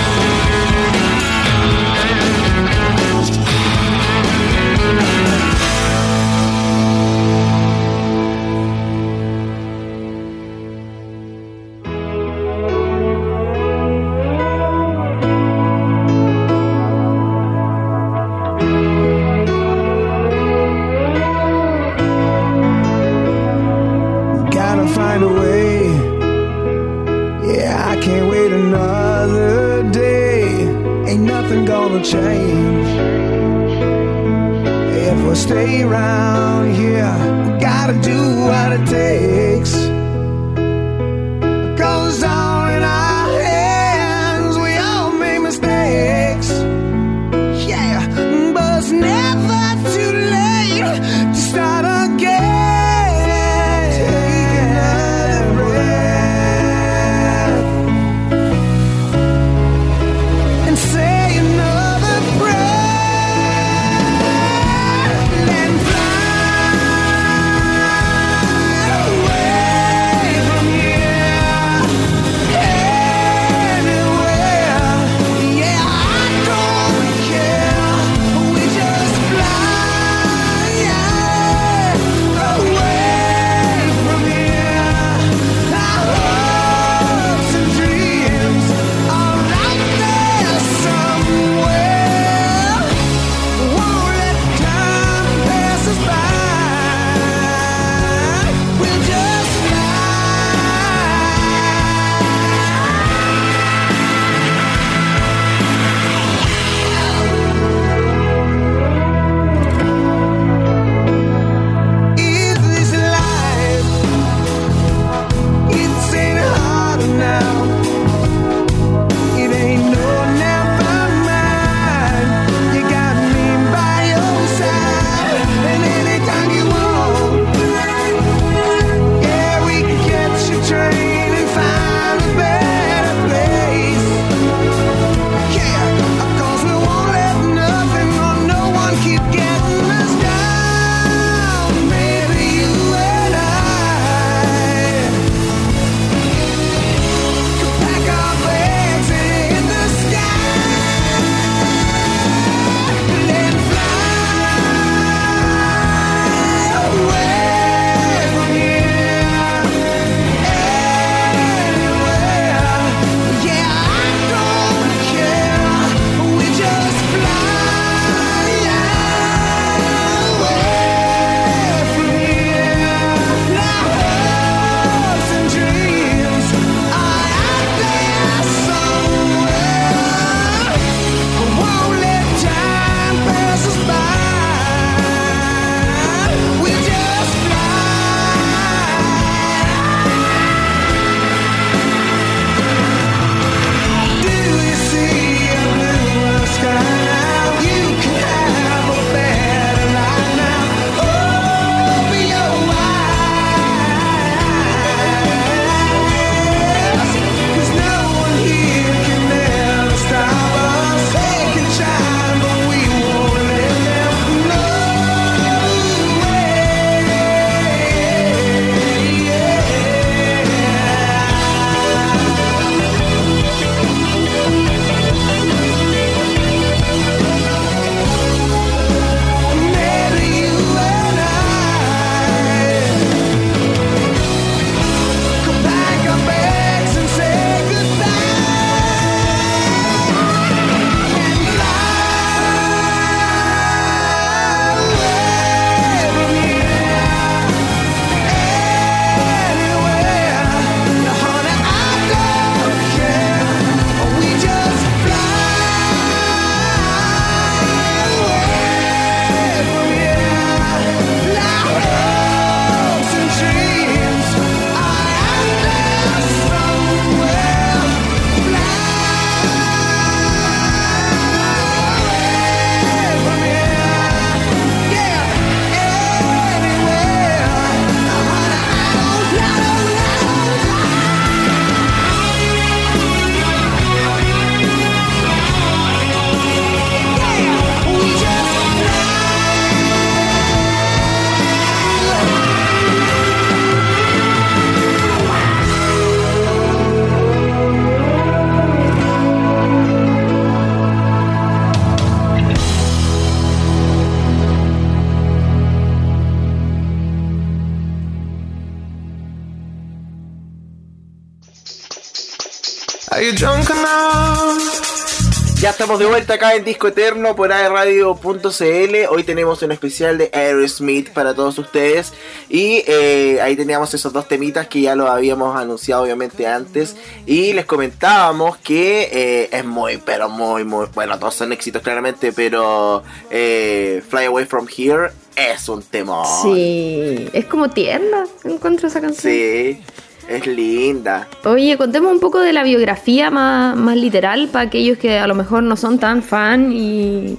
Ya 315.66 315.70
estamos 315.70 315.98
de 315.98 316.06
vuelta 316.06 316.34
acá 316.34 316.54
en 316.54 316.64
Disco 316.64 316.86
Eterno 316.86 317.34
por 317.34 317.50
aerradio.cl. 317.52 318.94
Hoy 319.10 319.24
tenemos 319.24 319.62
un 319.62 319.72
especial 319.72 320.16
de 320.16 320.30
Aerosmith 320.32 321.10
para 321.10 321.34
todos 321.34 321.58
ustedes. 321.58 322.12
Y 322.48 322.84
eh, 322.86 323.40
ahí 323.42 323.56
teníamos 323.56 323.92
esos 323.92 324.12
dos 324.12 324.28
temitas 324.28 324.68
que 324.68 324.82
ya 324.82 324.94
los 324.94 325.10
habíamos 325.10 325.56
anunciado 325.56 326.04
obviamente 326.04 326.46
antes. 326.46 326.94
Y 327.26 327.52
les 327.52 327.66
comentábamos 327.66 328.58
que 328.58 329.08
eh, 329.10 329.48
es 329.50 329.64
muy, 329.64 329.96
pero 329.96 330.28
muy, 330.28 330.62
muy... 330.62 330.86
Bueno, 330.94 331.18
todos 331.18 331.34
son 331.34 331.52
éxitos 331.52 331.82
claramente, 331.82 332.32
pero 332.32 333.02
eh, 333.28 334.04
Fly 334.08 334.26
Away 334.26 334.44
From 334.44 334.68
Here 334.68 335.10
es 335.34 335.68
un 335.68 335.82
tema. 335.82 336.22
Sí, 336.44 337.28
es 337.32 337.44
como 337.46 337.70
tierna, 337.70 338.24
encuentro 338.44 338.86
esa 338.86 339.00
canción. 339.00 339.32
Sí, 339.32 339.82
es 340.28 340.46
linda. 340.46 341.28
Oye, 341.44 341.76
contemos 341.76 342.12
un 342.12 342.20
poco 342.20 342.40
de 342.40 342.52
la 342.52 342.62
biografía 342.62 343.30
más, 343.30 343.76
más 343.76 343.96
literal 343.96 344.48
para 344.48 344.66
aquellos 344.66 344.98
que 344.98 345.18
a 345.18 345.26
lo 345.26 345.34
mejor 345.34 345.62
no 345.62 345.76
son 345.76 345.98
tan 345.98 346.22
fan 346.22 346.72
y, 346.72 347.38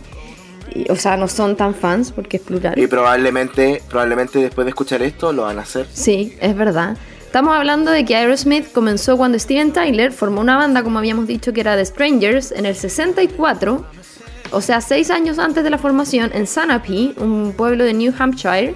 y- 0.74 0.90
o 0.90 0.96
sea, 0.96 1.18
no 1.18 1.28
son 1.28 1.56
tan 1.56 1.74
fans 1.76 2.12
porque 2.12 2.38
es 2.38 2.44
plural. 2.44 2.78
Y 2.78 2.88
probablemente, 2.88 3.82
probablemente 3.90 4.40
después 4.40 4.66
de 4.66 4.70
escuchar 4.70 5.02
esto 5.02 5.34
lo 5.34 5.44
van 5.44 5.60
a 5.60 5.64
hacer. 5.64 5.86
Sí, 5.92 6.36
es 6.40 6.56
verdad. 6.56 6.98
Estamos 7.26 7.54
hablando 7.56 7.92
de 7.92 8.06
que 8.06 8.16
Aerosmith 8.16 8.72
comenzó 8.72 9.18
cuando 9.18 9.38
Steven 9.38 9.74
Tyler 9.74 10.12
formó 10.14 10.40
una 10.42 10.56
banda, 10.56 10.82
como 10.82 10.98
habíamos 11.00 11.28
dicho, 11.28 11.52
que 11.54 11.60
era 11.62 11.76
The 11.76 11.86
Strangers, 11.86 12.52
en 12.54 12.66
el 12.66 12.74
64, 12.76 13.86
o 14.52 14.62
sea, 14.62 14.80
seis 14.80 15.12
años 15.12 15.38
antes 15.38 15.64
de 15.66 15.70
la 15.70 15.78
formación, 15.78 16.32
en 16.34 16.48
Sanapee, 16.48 17.14
un 17.18 17.54
pueblo 17.56 17.84
de 17.84 17.94
New 17.94 18.14
Hampshire, 18.18 18.74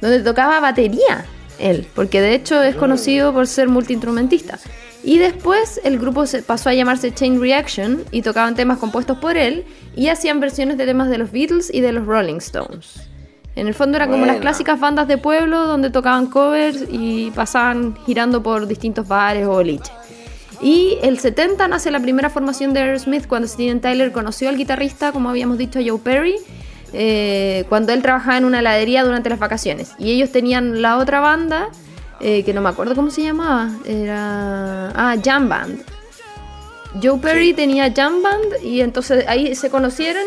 donde 0.00 0.20
tocaba 0.20 0.60
batería 0.60 1.26
él, 1.60 1.86
porque 1.94 2.20
de 2.20 2.34
hecho 2.34 2.62
es 2.62 2.76
conocido 2.76 3.32
por 3.32 3.46
ser 3.46 3.68
multiinstrumentista. 3.68 4.58
Y 5.02 5.18
después 5.18 5.80
el 5.84 5.98
grupo 5.98 6.26
se 6.26 6.42
pasó 6.42 6.68
a 6.68 6.74
llamarse 6.74 7.12
Chain 7.12 7.40
Reaction 7.40 8.04
y 8.10 8.22
tocaban 8.22 8.54
temas 8.54 8.78
compuestos 8.78 9.18
por 9.18 9.36
él 9.36 9.64
y 9.96 10.08
hacían 10.08 10.40
versiones 10.40 10.76
de 10.76 10.86
temas 10.86 11.08
de 11.08 11.18
los 11.18 11.32
Beatles 11.32 11.72
y 11.72 11.80
de 11.80 11.92
los 11.92 12.06
Rolling 12.06 12.36
Stones. 12.36 13.08
En 13.56 13.66
el 13.66 13.74
fondo 13.74 13.96
eran 13.96 14.10
como 14.10 14.26
las 14.26 14.36
clásicas 14.36 14.78
bandas 14.78 15.08
de 15.08 15.18
pueblo 15.18 15.66
donde 15.66 15.90
tocaban 15.90 16.26
covers 16.26 16.84
y 16.90 17.30
pasaban 17.32 17.96
girando 18.06 18.42
por 18.42 18.66
distintos 18.66 19.08
bares 19.08 19.46
o 19.46 19.50
boliches. 19.50 19.90
Y 20.62 20.98
el 21.02 21.18
70 21.18 21.66
nace 21.68 21.90
la 21.90 22.00
primera 22.00 22.28
formación 22.28 22.74
de 22.74 22.80
Aerosmith 22.80 23.26
cuando 23.26 23.48
Steven 23.48 23.80
Tyler 23.80 24.12
conoció 24.12 24.50
al 24.50 24.56
guitarrista, 24.56 25.10
como 25.10 25.30
habíamos 25.30 25.56
dicho, 25.56 25.80
Joe 25.84 25.98
Perry, 25.98 26.36
eh, 26.92 27.64
cuando 27.68 27.92
él 27.92 28.02
trabajaba 28.02 28.36
en 28.38 28.44
una 28.44 28.60
heladería 28.60 29.04
durante 29.04 29.30
las 29.30 29.38
vacaciones. 29.38 29.92
Y 29.98 30.10
ellos 30.12 30.30
tenían 30.32 30.82
la 30.82 30.96
otra 30.98 31.20
banda, 31.20 31.68
eh, 32.20 32.42
que 32.44 32.52
no 32.52 32.60
me 32.60 32.68
acuerdo 32.68 32.94
cómo 32.94 33.10
se 33.10 33.22
llamaba, 33.22 33.70
era... 33.86 34.90
Ah, 34.94 35.16
Jam 35.22 35.48
Band. 35.48 35.82
Joe 37.02 37.18
Perry 37.20 37.54
tenía 37.54 37.92
Jam 37.94 38.20
Band 38.22 38.62
y 38.64 38.80
entonces 38.80 39.24
ahí 39.28 39.54
se 39.54 39.70
conocieron. 39.70 40.24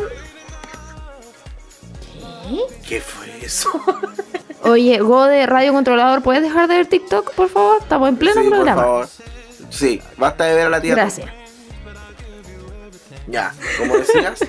¿Qué 2.87 3.01
fue 3.01 3.27
eso? 3.45 3.69
Oye, 4.63 4.99
Go 4.99 5.25
de 5.25 5.45
Radio 5.45 5.73
Controlador, 5.73 6.21
¿puedes 6.21 6.41
dejar 6.41 6.67
de 6.69 6.75
ver 6.75 6.85
TikTok, 6.87 7.33
por 7.33 7.49
favor? 7.49 7.77
Estamos 7.81 8.07
en 8.09 8.15
pleno 8.17 8.35
Sí, 8.41 8.47
por 8.47 8.55
programa. 8.57 8.81
favor. 8.81 9.07
Sí, 9.69 10.01
basta 10.17 10.45
de 10.45 10.55
ver 10.55 10.67
a 10.67 10.69
la 10.69 10.81
tía. 10.81 10.95
Gracias. 10.95 11.29
Ya, 13.27 13.53
como 13.77 13.95
decías. 13.97 14.39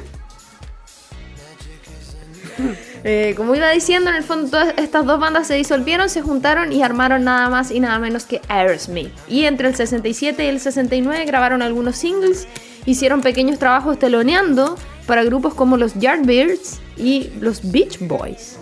Eh, 3.06 3.34
como 3.36 3.54
iba 3.54 3.68
diciendo, 3.68 4.08
en 4.08 4.16
el 4.16 4.24
fondo 4.24 4.48
todas 4.48 4.72
estas 4.78 5.04
dos 5.04 5.20
bandas 5.20 5.46
se 5.46 5.52
disolvieron, 5.52 6.08
se 6.08 6.22
juntaron 6.22 6.72
y 6.72 6.82
armaron 6.82 7.22
nada 7.24 7.50
más 7.50 7.70
y 7.70 7.78
nada 7.78 7.98
menos 7.98 8.24
que 8.24 8.40
Aerosmith. 8.48 9.12
Y 9.28 9.44
entre 9.44 9.68
el 9.68 9.76
67 9.76 10.42
y 10.42 10.48
el 10.48 10.58
69 10.58 11.26
grabaron 11.26 11.60
algunos 11.60 11.96
singles, 11.96 12.48
hicieron 12.86 13.20
pequeños 13.20 13.58
trabajos 13.58 13.98
teloneando 13.98 14.78
para 15.06 15.22
grupos 15.22 15.52
como 15.52 15.76
los 15.76 15.92
Yardbirds 15.96 16.80
y 16.96 17.30
los 17.40 17.70
Beach 17.70 17.98
Boys. 18.00 18.56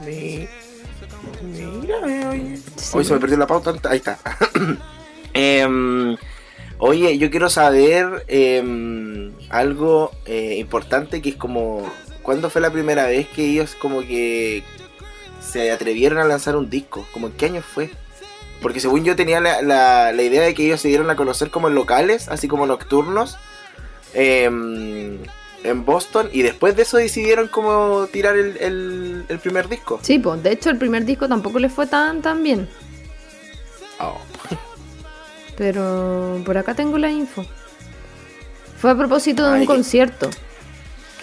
Oye. 0.00 0.48
Sí. 2.76 2.96
Hoy 2.96 3.04
se 3.04 3.14
me 3.14 3.20
perdió 3.20 3.36
la 3.36 3.46
pauta. 3.46 3.74
Ahí 3.88 3.98
está. 3.98 4.18
Em, 5.38 6.16
oye, 6.78 7.18
yo 7.18 7.30
quiero 7.30 7.50
saber 7.50 8.24
em, 8.26 9.32
algo 9.50 10.12
eh, 10.24 10.56
importante 10.58 11.20
que 11.20 11.30
es 11.30 11.36
como. 11.36 11.82
¿Cuándo 12.26 12.50
fue 12.50 12.60
la 12.60 12.70
primera 12.70 13.06
vez 13.06 13.28
que 13.28 13.44
ellos 13.44 13.76
como 13.80 14.00
que 14.00 14.64
se 15.40 15.70
atrevieron 15.70 16.18
a 16.18 16.24
lanzar 16.24 16.56
un 16.56 16.68
disco? 16.68 17.06
¿Como 17.12 17.28
en 17.28 17.32
qué 17.34 17.46
año 17.46 17.62
fue? 17.62 17.88
Porque 18.60 18.80
según 18.80 19.04
yo 19.04 19.14
tenía 19.14 19.40
la, 19.40 19.62
la- 19.62 20.12
la 20.12 20.22
idea 20.22 20.42
de 20.42 20.52
que 20.52 20.66
ellos 20.66 20.80
se 20.80 20.88
dieron 20.88 21.08
a 21.08 21.14
conocer 21.14 21.50
como 21.50 21.68
en 21.68 21.76
locales, 21.76 22.28
así 22.28 22.48
como 22.48 22.66
nocturnos, 22.66 23.38
em, 24.12 25.18
en 25.62 25.84
Boston, 25.84 26.28
y 26.32 26.42
después 26.42 26.74
de 26.74 26.82
eso 26.82 26.96
decidieron 26.96 27.46
como 27.46 28.08
tirar 28.10 28.36
el, 28.36 28.56
el- 28.56 29.24
el 29.28 29.38
primer 29.38 29.68
disco. 29.68 30.00
Sí, 30.02 30.18
pues 30.18 30.42
de 30.42 30.50
hecho 30.50 30.70
el 30.70 30.78
primer 30.78 31.04
disco 31.04 31.28
tampoco 31.28 31.60
les 31.60 31.72
fue 31.72 31.86
tan, 31.86 32.22
tan 32.22 32.42
bien. 32.42 32.68
Oh. 34.00 34.18
Pero 35.56 36.42
por 36.44 36.58
acá 36.58 36.74
tengo 36.74 36.98
la 36.98 37.10
info. 37.10 37.44
Fue 38.78 38.90
a 38.90 38.96
propósito 38.96 39.46
de 39.48 39.54
Ay, 39.54 39.60
un 39.60 39.66
concierto. 39.66 40.28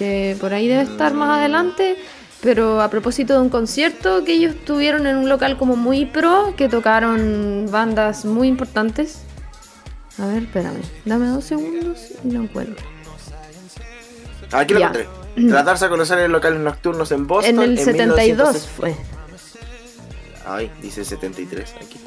Que 0.03 0.35
por 0.37 0.53
ahí 0.53 0.67
debe 0.67 0.83
estar 0.83 1.13
más 1.13 1.39
adelante. 1.39 1.95
Pero 2.41 2.81
a 2.81 2.89
propósito 2.89 3.35
de 3.35 3.39
un 3.39 3.47
concierto 3.47 4.25
que 4.25 4.33
ellos 4.33 4.53
tuvieron 4.65 5.07
en 5.07 5.15
un 5.15 5.29
local 5.29 5.55
como 5.57 5.77
muy 5.77 6.05
pro. 6.05 6.53
Que 6.57 6.67
tocaron 6.67 7.67
bandas 7.71 8.25
muy 8.25 8.49
importantes. 8.49 9.19
A 10.19 10.25
ver, 10.27 10.43
espérame. 10.43 10.81
Dame 11.05 11.27
dos 11.27 11.45
segundos 11.45 11.99
y 12.21 12.31
lo 12.31 12.41
encuentro. 12.43 12.85
Aquí 14.51 14.73
lo 14.73 14.81
Ya. 14.81 14.87
encontré. 14.87 15.07
Tratarse 15.47 15.85
a 15.85 15.89
conocer 15.89 16.19
en 16.19 16.33
locales 16.33 16.59
nocturnos 16.59 17.09
en 17.13 17.25
Boston. 17.25 17.55
En 17.55 17.61
el 17.61 17.79
72 17.79 18.17
1960. 18.17 18.59
fue. 18.75 18.95
Ay, 20.45 20.69
dice 20.81 21.05
73 21.05 21.75
aquí. 21.81 21.97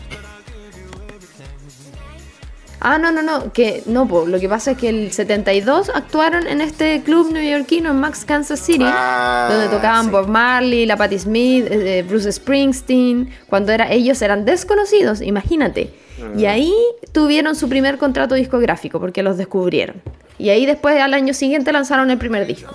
Ah, 2.88 2.98
no, 2.98 3.10
no, 3.10 3.20
no, 3.20 3.52
que 3.52 3.82
no, 3.86 4.06
po, 4.06 4.26
lo 4.26 4.38
que 4.38 4.48
pasa 4.48 4.70
es 4.70 4.78
que 4.78 4.88
el 4.88 5.10
72 5.10 5.90
actuaron 5.92 6.46
en 6.46 6.60
este 6.60 7.02
club 7.02 7.32
neoyorquino 7.32 7.90
en 7.90 7.96
Max, 7.96 8.24
Kansas 8.24 8.60
City, 8.60 8.84
Ah, 8.86 9.48
donde 9.50 9.66
tocaban 9.66 10.04
sí. 10.04 10.10
Bob 10.12 10.28
Marley, 10.28 10.86
la 10.86 10.96
Patti 10.96 11.18
Smith, 11.18 11.66
eh, 11.68 12.04
Bruce 12.08 12.30
Springsteen, 12.30 13.28
cuando 13.48 13.72
era, 13.72 13.90
ellos 13.90 14.22
eran 14.22 14.44
desconocidos, 14.44 15.20
imagínate. 15.20 15.90
Mm. 16.16 16.38
Y 16.38 16.46
ahí 16.46 16.74
tuvieron 17.10 17.56
su 17.56 17.68
primer 17.68 17.98
contrato 17.98 18.36
discográfico 18.36 19.00
porque 19.00 19.24
los 19.24 19.36
descubrieron. 19.36 20.00
Y 20.38 20.50
ahí 20.50 20.64
después 20.64 21.00
al 21.00 21.12
año 21.12 21.34
siguiente 21.34 21.72
lanzaron 21.72 22.08
el 22.12 22.18
primer 22.18 22.46
disco. 22.46 22.72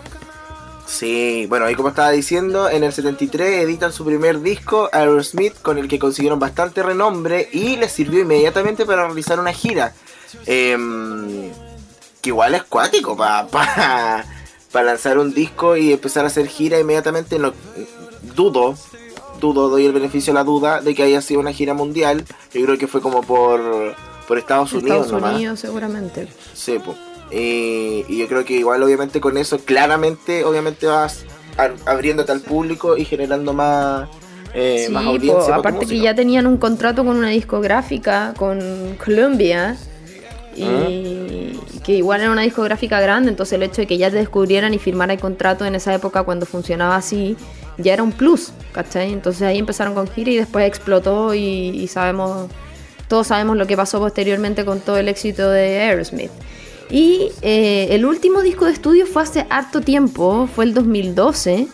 Sí, 0.91 1.45
bueno, 1.47 1.65
ahí 1.65 1.73
como 1.73 1.88
estaba 1.88 2.12
diciendo, 2.12 2.69
en 2.69 2.84
el 2.84 2.91
73 2.91 3.63
editan 3.63 3.93
su 3.93 4.04
primer 4.04 4.41
disco, 4.41 4.89
Aerosmith, 4.91 5.56
con 5.62 5.77
el 5.77 5.88
que 5.88 5.97
consiguieron 5.97 6.38
bastante 6.38 6.84
renombre 6.84 7.47
y 7.54 7.77
les 7.77 7.93
sirvió 7.93 8.19
inmediatamente 8.19 8.86
para 8.86 9.06
realizar 9.06 9.39
una 9.39 9.54
gira. 9.54 9.93
Em, 10.45 11.49
que 12.19 12.30
igual 12.30 12.56
es 12.56 12.63
cuático 12.63 13.15
para 13.15 14.25
lanzar 14.73 15.17
un 15.17 15.34
disco 15.34 15.77
y 15.77 15.93
empezar 15.93 16.25
a 16.25 16.27
hacer 16.27 16.47
gira 16.47 16.77
inmediatamente. 16.77 17.39
No, 17.39 17.54
dudo, 18.36 18.75
dudo, 19.39 19.69
doy 19.69 19.86
el 19.86 19.93
beneficio 19.93 20.32
a 20.32 20.36
la 20.36 20.43
duda 20.43 20.82
de 20.82 20.93
que 20.93 21.04
haya 21.04 21.21
sido 21.21 21.39
una 21.39 21.54
gira 21.54 21.73
mundial. 21.73 22.25
Yo 22.54 22.65
creo 22.65 22.77
que 22.77 22.88
fue 22.88 23.01
como 23.01 23.23
por, 23.23 23.95
por 24.27 24.38
Estados 24.38 24.73
Unidos. 24.73 25.06
Estados 25.06 25.12
nomás. 25.13 25.36
Unidos 25.36 25.60
seguramente. 25.62 26.27
Sí, 26.54 26.80
po. 26.80 26.95
Eh, 27.32 28.04
y 28.10 28.17
yo 28.17 28.28
creo 28.28 28.44
que 28.44 28.54
igual 28.54 28.84
obviamente 28.84 29.22
con 29.22 29.38
eso 29.38 29.58
claramente 29.60 30.44
obviamente 30.44 30.86
vas 30.86 31.24
abriéndote 31.86 32.32
al 32.32 32.41
público 32.41 32.98
y 32.98 33.06
generando 33.06 33.54
más, 33.54 34.10
eh, 34.54 34.86
Sí, 34.88 34.91
más 34.91 35.04
po, 35.04 35.10
audiencia. 35.12 35.56
aparte 35.56 35.86
que 35.86 36.00
ya 36.00 36.13
tenían 36.13 36.46
un 36.46 36.58
contrato 36.58 37.06
con 37.06 37.15
una 37.15 37.30
discográfica, 37.30 38.34
con 38.38 38.98
Columbia, 39.04 39.78
y 40.56 41.58
que 41.84 41.94
igual 41.94 42.22
era 42.22 42.32
una 42.32 42.41
discográfica 42.41 43.00
grande, 43.00 43.30
entonces 43.30 43.54
el 43.54 43.63
hecho 43.63 43.82
de 43.82 43.88
que 43.88 43.98
ya 43.98 44.10
te 44.12 44.17
descubrieran 44.17 44.74
y 44.74 44.80
firmara 44.80 45.13
el 45.13 45.20
contrato 45.20 45.65
en 45.65 45.76
esa 45.76 45.94
época 45.94 46.24
cuando 46.24 46.46
funcionaba 46.46 46.96
así, 46.96 47.38
ya 47.78 47.94
era 47.94 48.04
un 48.04 48.12
plus, 48.12 48.52
¿cachai? 48.74 49.13
Entonces 49.13 49.44
ahí 49.44 49.58
empezaron 49.58 49.94
con 49.94 50.08
gira 50.08 50.32
y 50.32 50.38
después 50.38 50.65
explotó 50.67 51.34
y, 51.34 51.39
y 51.41 51.88
sabemos, 51.88 52.50
todos 53.08 53.28
sabemos 53.28 53.56
lo 53.58 53.65
que 53.65 53.78
pasó 53.78 54.00
posteriormente 54.00 54.65
con 54.65 54.82
todo 54.82 54.98
el 54.98 55.08
éxito 55.08 55.50
de 55.50 55.80
Aerosmith. 55.80 56.32
Y 56.91 57.32
eh, 57.41 57.88
el 57.91 58.06
último 58.06 58.41
disco 58.41 58.65
de 58.65 58.73
estudio 58.73 59.06
fue 59.08 59.23
hace 59.23 59.47
harto 59.49 59.82
tiempo, 59.82 60.47
fue 60.54 60.65
el 60.65 60.73
2012. 60.73 61.67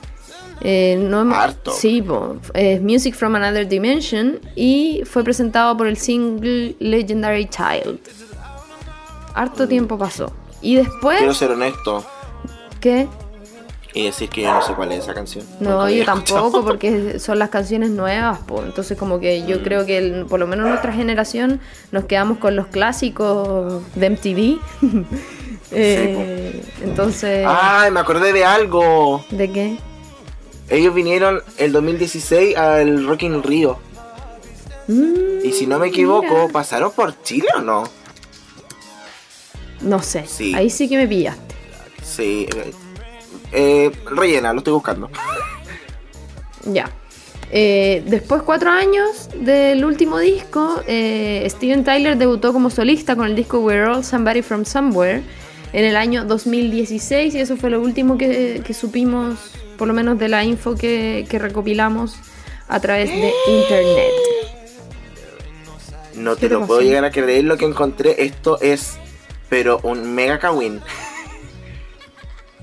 Eh, 0.62 0.98
no 1.02 1.22
hemos- 1.22 1.38
Harto. 1.38 1.72
Sí, 1.72 2.02
po, 2.02 2.38
es 2.54 2.82
Music 2.82 3.14
from 3.16 3.36
Another 3.36 3.68
Dimension 3.68 4.40
y 4.56 5.02
fue 5.06 5.24
presentado 5.24 5.76
por 5.78 5.88
el 5.88 5.98
single 5.98 6.76
Legendary 6.80 7.48
Child. 7.50 8.00
Harto 9.34 9.68
tiempo 9.68 9.98
pasó. 9.98 10.32
Y 10.62 10.76
después, 10.76 11.18
Quiero 11.20 11.34
ser 11.34 11.52
honesto. 11.52 12.04
¿qué? 12.80 13.08
Y 13.98 14.06
decir 14.06 14.30
que 14.30 14.42
yo 14.44 14.54
no 14.54 14.62
sé 14.62 14.74
cuál 14.74 14.92
es 14.92 15.04
esa 15.04 15.14
canción. 15.14 15.46
No, 15.60 15.90
yo 15.90 16.06
tampoco, 16.06 16.38
escuchado. 16.48 16.66
porque 16.66 17.20
son 17.20 17.40
las 17.40 17.50
canciones 17.50 17.90
nuevas. 17.90 18.40
Entonces, 18.66 18.98
como 18.98 19.20
que 19.20 19.46
yo 19.46 19.64
creo 19.64 19.86
que 19.86 19.98
el- 19.98 20.26
por 20.26 20.40
lo 20.40 20.48
menos 20.48 20.68
nuestra 20.68 20.94
generación 20.94 21.60
nos 21.92 22.06
quedamos 22.06 22.38
con 22.38 22.56
los 22.56 22.68
clásicos 22.68 23.84
de 23.96 24.10
MTV. 24.10 24.60
Eh, 25.72 26.64
entonces, 26.82 27.46
Ay, 27.46 27.92
me 27.92 28.00
acordé 28.00 28.32
de 28.32 28.46
algo. 28.46 29.26
¿de 29.30 29.52
qué? 29.52 29.78
Ellos 30.70 30.96
vinieron 30.96 31.42
el 31.58 31.74
2016 31.74 32.56
al 32.56 33.06
Rock 33.06 33.24
in 33.24 33.44
Rio. 33.44 33.78
Mm, 34.88 35.44
Y 35.44 35.52
si 35.52 35.68
no 35.68 35.78
me 35.78 35.88
equivoco, 35.88 36.24
mira. 36.34 36.48
¿pasaron 36.54 36.92
por 36.94 37.22
Chile 37.22 37.48
o 37.58 37.60
no? 37.60 37.84
No 39.82 40.02
sé, 40.02 40.26
Sí. 40.26 40.54
ahí 40.56 40.70
sí 40.70 40.88
que 40.88 40.96
me 40.98 41.06
pillaste. 41.08 41.54
Sí. 42.02 42.48
Eh, 43.52 43.92
rellena, 44.06 44.54
lo 44.54 44.60
estoy 44.60 44.74
buscando. 44.74 45.10
Ya. 46.66 46.90
Eh, 47.50 48.04
después, 48.06 48.42
cuatro 48.42 48.70
años 48.72 49.30
del 49.36 49.86
último 49.86 50.20
disco, 50.20 50.82
eh, 50.86 51.48
Steven 51.50 51.84
Tyler 51.84 52.18
debutó 52.18 52.52
como 52.52 52.70
solista 52.70 53.16
con 53.16 53.26
el 53.28 53.36
disco 53.36 53.60
We're 53.60 53.86
All 53.86 54.04
Somebody 54.04 54.42
From 54.42 54.66
Somewhere 54.66 55.22
en 55.72 55.86
el 55.86 55.96
año 55.96 56.26
2016 56.26 57.36
y 57.36 57.40
eso 57.40 57.56
fue 57.56 57.70
lo 57.70 57.80
último 57.80 58.18
que, 58.18 58.62
que 58.66 58.74
supimos, 58.74 59.54
por 59.78 59.88
lo 59.88 59.94
menos 59.94 60.18
de 60.20 60.28
la 60.28 60.44
info 60.44 60.76
que, 60.76 61.26
que 61.30 61.40
recopilamos 61.40 62.16
a 62.68 62.80
través 62.82 63.10
de 63.10 63.32
internet. 63.48 64.12
No 66.16 66.36
¿Qué 66.36 66.42
te 66.42 66.48
te 66.48 66.54
lo 66.54 66.60
pasó? 66.62 66.68
puedo 66.68 66.82
llegar 66.82 67.06
a 67.06 67.12
creer 67.12 67.44
lo 67.46 67.58
que 67.58 67.66
encontré. 67.66 68.16
Esto 68.26 68.60
es, 68.60 68.98
pero 69.50 69.80
un 69.84 70.14
mega 70.16 70.40
kawin. 70.40 70.82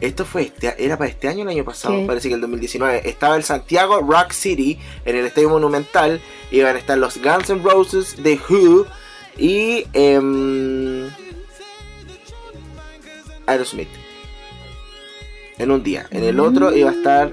Esto 0.04 0.26
fue 0.26 0.42
este, 0.42 0.84
era 0.84 0.98
para 0.98 1.08
este 1.08 1.28
año 1.28 1.44
el 1.44 1.48
año 1.48 1.64
pasado, 1.64 1.94
¿Qué? 1.96 2.04
parece 2.06 2.28
que 2.28 2.34
el 2.34 2.40
2019. 2.42 3.08
Estaba 3.08 3.36
el 3.36 3.42
Santiago 3.42 4.00
Rock 4.00 4.32
City 4.32 4.78
en 5.06 5.16
el 5.16 5.24
Estadio 5.24 5.48
Monumental. 5.48 6.20
Iban 6.50 6.76
a 6.76 6.78
estar 6.78 6.98
los 6.98 7.16
Guns 7.22 7.48
N' 7.48 7.62
Roses, 7.62 8.14
The 8.22 8.38
Who 8.48 8.86
y 9.38 9.86
em, 9.94 11.08
Aerosmith. 13.46 13.88
En 15.56 15.70
un 15.70 15.82
día. 15.82 16.06
En 16.10 16.22
el 16.22 16.38
otro 16.38 16.76
iba 16.76 16.90
a 16.90 16.92
estar 16.92 17.32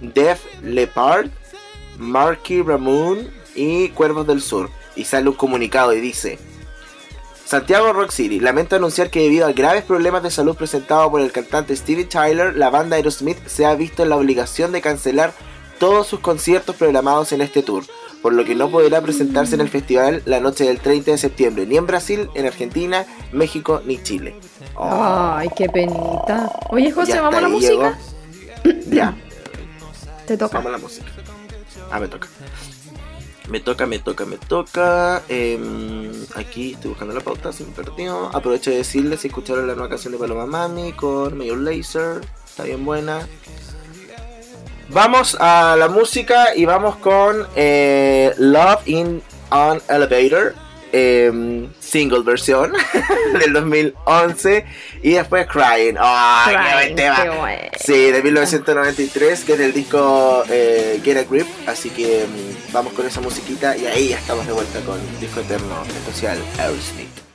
Def 0.00 0.44
Leppard, 0.62 1.30
Marky 1.98 2.62
Ramone 2.62 3.28
y 3.54 3.90
Cuervos 3.90 4.26
del 4.26 4.42
Sur. 4.42 4.70
Y 4.96 5.04
sale 5.04 5.28
un 5.28 5.36
comunicado 5.36 5.92
y 5.92 6.00
dice: 6.00 6.40
Santiago 7.48 7.94
Rock 7.94 8.10
City, 8.10 8.40
lamento 8.40 8.76
anunciar 8.76 9.08
que 9.08 9.20
debido 9.20 9.46
a 9.46 9.52
graves 9.52 9.82
problemas 9.82 10.22
de 10.22 10.30
salud 10.30 10.54
presentados 10.54 11.08
por 11.08 11.22
el 11.22 11.32
cantante 11.32 11.74
Steven 11.74 12.06
Tyler, 12.06 12.54
la 12.54 12.68
banda 12.68 12.96
Aerosmith 12.96 13.38
se 13.46 13.64
ha 13.64 13.74
visto 13.74 14.02
en 14.02 14.10
la 14.10 14.16
obligación 14.16 14.70
de 14.70 14.82
cancelar 14.82 15.32
todos 15.78 16.06
sus 16.06 16.20
conciertos 16.20 16.76
programados 16.76 17.32
en 17.32 17.40
este 17.40 17.62
tour, 17.62 17.84
por 18.20 18.34
lo 18.34 18.44
que 18.44 18.54
no 18.54 18.68
podrá 18.70 19.00
presentarse 19.00 19.54
en 19.54 19.62
el 19.62 19.70
festival 19.70 20.20
la 20.26 20.40
noche 20.40 20.64
del 20.64 20.78
30 20.78 21.12
de 21.12 21.16
septiembre, 21.16 21.64
ni 21.64 21.78
en 21.78 21.86
Brasil, 21.86 22.28
en 22.34 22.44
Argentina, 22.44 23.06
México 23.32 23.80
ni 23.86 24.02
Chile. 24.02 24.36
Oh, 24.74 25.32
Ay, 25.34 25.48
qué 25.56 25.70
penita. 25.70 26.52
Oye, 26.68 26.92
José, 26.92 27.18
¿vamos 27.18 27.34
a 27.34 27.40
la 27.40 27.48
música? 27.48 27.98
Ya. 28.90 29.16
Te 30.26 30.36
toca. 30.36 30.58
Vamos 30.58 30.68
a 30.68 30.72
la 30.72 30.78
música. 30.82 31.06
Ah, 31.90 31.98
me 31.98 32.08
toca. 32.08 32.28
Me 33.48 33.60
toca, 33.60 33.86
me 33.86 33.98
toca, 33.98 34.26
me 34.26 34.36
toca. 34.36 35.22
Em, 35.28 36.12
aquí 36.34 36.72
estoy 36.72 36.90
buscando 36.90 37.14
la 37.14 37.20
pauta, 37.20 37.52
se 37.52 37.64
me 37.64 37.72
perdió. 37.72 38.26
Aprovecho 38.34 38.70
de 38.70 38.78
decirles 38.78 39.20
si 39.20 39.28
escucharon 39.28 39.66
la 39.66 39.74
nueva 39.74 39.88
canción 39.88 40.12
de 40.12 40.18
Paloma 40.18 40.44
Mami 40.44 40.92
con 40.92 41.36
Mayor 41.36 41.58
Laser. 41.58 42.20
Está 42.44 42.64
bien 42.64 42.84
buena. 42.84 43.26
Vamos 44.90 45.36
a 45.40 45.76
la 45.78 45.88
música 45.88 46.54
y 46.54 46.64
vamos 46.66 46.96
con 46.96 47.46
eh, 47.56 48.34
Love 48.38 48.86
in 48.86 49.22
an 49.50 49.80
Elevator. 49.88 50.54
Em, 50.92 51.68
single 51.80 52.22
versión 52.22 52.72
del 53.38 53.52
2011 53.52 54.64
y 55.02 55.12
después 55.12 55.46
Crying. 55.46 55.96
¡Ah, 55.98 56.46
qué 56.48 56.74
buen 56.74 56.96
tema! 56.96 57.46
qué. 57.46 57.70
Sí, 57.78 58.10
de 58.10 58.22
1993, 58.22 59.44
que 59.44 59.52
es 59.52 59.58
del 59.58 59.72
disco 59.72 60.44
eh, 60.50 61.00
Get 61.04 61.16
a 61.18 61.24
Grip. 61.24 61.46
Así 61.66 61.90
que 61.90 62.26
mm, 62.26 62.72
vamos 62.72 62.92
con 62.92 63.06
esa 63.06 63.20
musiquita 63.20 63.76
y 63.76 63.86
ahí 63.86 64.08
ya 64.08 64.18
estamos 64.18 64.46
de 64.46 64.52
vuelta 64.52 64.80
con 64.80 64.98
Disco 65.20 65.40
Eterno 65.40 65.82
especial 65.84 66.38
Aerosmith. 66.58 67.28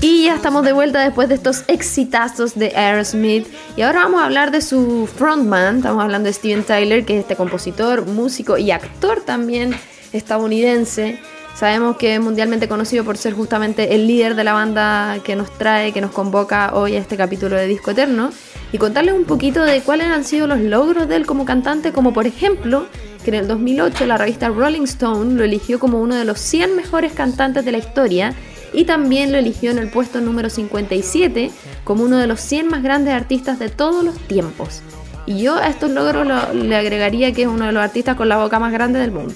Y 0.00 0.24
ya 0.24 0.36
estamos 0.36 0.64
de 0.64 0.72
vuelta 0.72 1.00
después 1.00 1.28
de 1.28 1.34
estos 1.34 1.64
exitazos 1.68 2.54
de 2.54 2.72
Aerosmith. 2.74 3.46
Y 3.76 3.82
ahora 3.82 4.04
vamos 4.04 4.22
a 4.22 4.24
hablar 4.24 4.52
de 4.52 4.62
su 4.62 5.06
frontman. 5.06 5.78
Estamos 5.78 6.02
hablando 6.02 6.28
de 6.28 6.32
Steven 6.32 6.64
Tyler, 6.64 7.04
que 7.04 7.18
es 7.18 7.20
este 7.20 7.36
compositor, 7.36 8.06
músico 8.06 8.56
y 8.56 8.70
actor 8.70 9.20
también 9.20 9.76
estadounidense. 10.14 11.20
Sabemos 11.54 11.98
que 11.98 12.14
es 12.14 12.20
mundialmente 12.20 12.68
conocido 12.68 13.04
por 13.04 13.18
ser 13.18 13.34
justamente 13.34 13.94
el 13.94 14.06
líder 14.06 14.34
de 14.34 14.44
la 14.44 14.54
banda 14.54 15.18
que 15.24 15.36
nos 15.36 15.50
trae, 15.58 15.92
que 15.92 16.00
nos 16.00 16.10
convoca 16.10 16.72
hoy 16.74 16.96
a 16.96 17.00
este 17.00 17.18
capítulo 17.18 17.56
de 17.56 17.66
Disco 17.66 17.90
Eterno. 17.90 18.30
Y 18.76 18.78
contarles 18.78 19.14
un 19.14 19.24
poquito 19.24 19.62
de 19.64 19.80
cuáles 19.80 20.08
han 20.08 20.22
sido 20.22 20.46
los 20.46 20.60
logros 20.60 21.08
de 21.08 21.16
él 21.16 21.24
como 21.24 21.46
cantante, 21.46 21.92
como 21.94 22.12
por 22.12 22.26
ejemplo 22.26 22.84
que 23.24 23.30
en 23.30 23.36
el 23.36 23.48
2008 23.48 24.04
la 24.04 24.18
revista 24.18 24.50
Rolling 24.50 24.82
Stone 24.82 25.32
lo 25.34 25.44
eligió 25.44 25.78
como 25.78 25.98
uno 25.98 26.14
de 26.14 26.26
los 26.26 26.38
100 26.38 26.76
mejores 26.76 27.14
cantantes 27.14 27.64
de 27.64 27.72
la 27.72 27.78
historia 27.78 28.34
y 28.74 28.84
también 28.84 29.32
lo 29.32 29.38
eligió 29.38 29.70
en 29.70 29.78
el 29.78 29.88
puesto 29.88 30.20
número 30.20 30.50
57 30.50 31.50
como 31.84 32.04
uno 32.04 32.18
de 32.18 32.26
los 32.26 32.38
100 32.42 32.68
más 32.68 32.82
grandes 32.82 33.14
artistas 33.14 33.58
de 33.58 33.70
todos 33.70 34.04
los 34.04 34.18
tiempos. 34.28 34.82
Y 35.24 35.40
yo 35.40 35.56
a 35.56 35.68
estos 35.68 35.90
logros 35.90 36.26
lo- 36.26 36.52
le 36.52 36.76
agregaría 36.76 37.32
que 37.32 37.44
es 37.44 37.48
uno 37.48 37.64
de 37.64 37.72
los 37.72 37.82
artistas 37.82 38.14
con 38.14 38.28
la 38.28 38.36
boca 38.36 38.58
más 38.58 38.74
grande 38.74 38.98
del 38.98 39.10
mundo. 39.10 39.32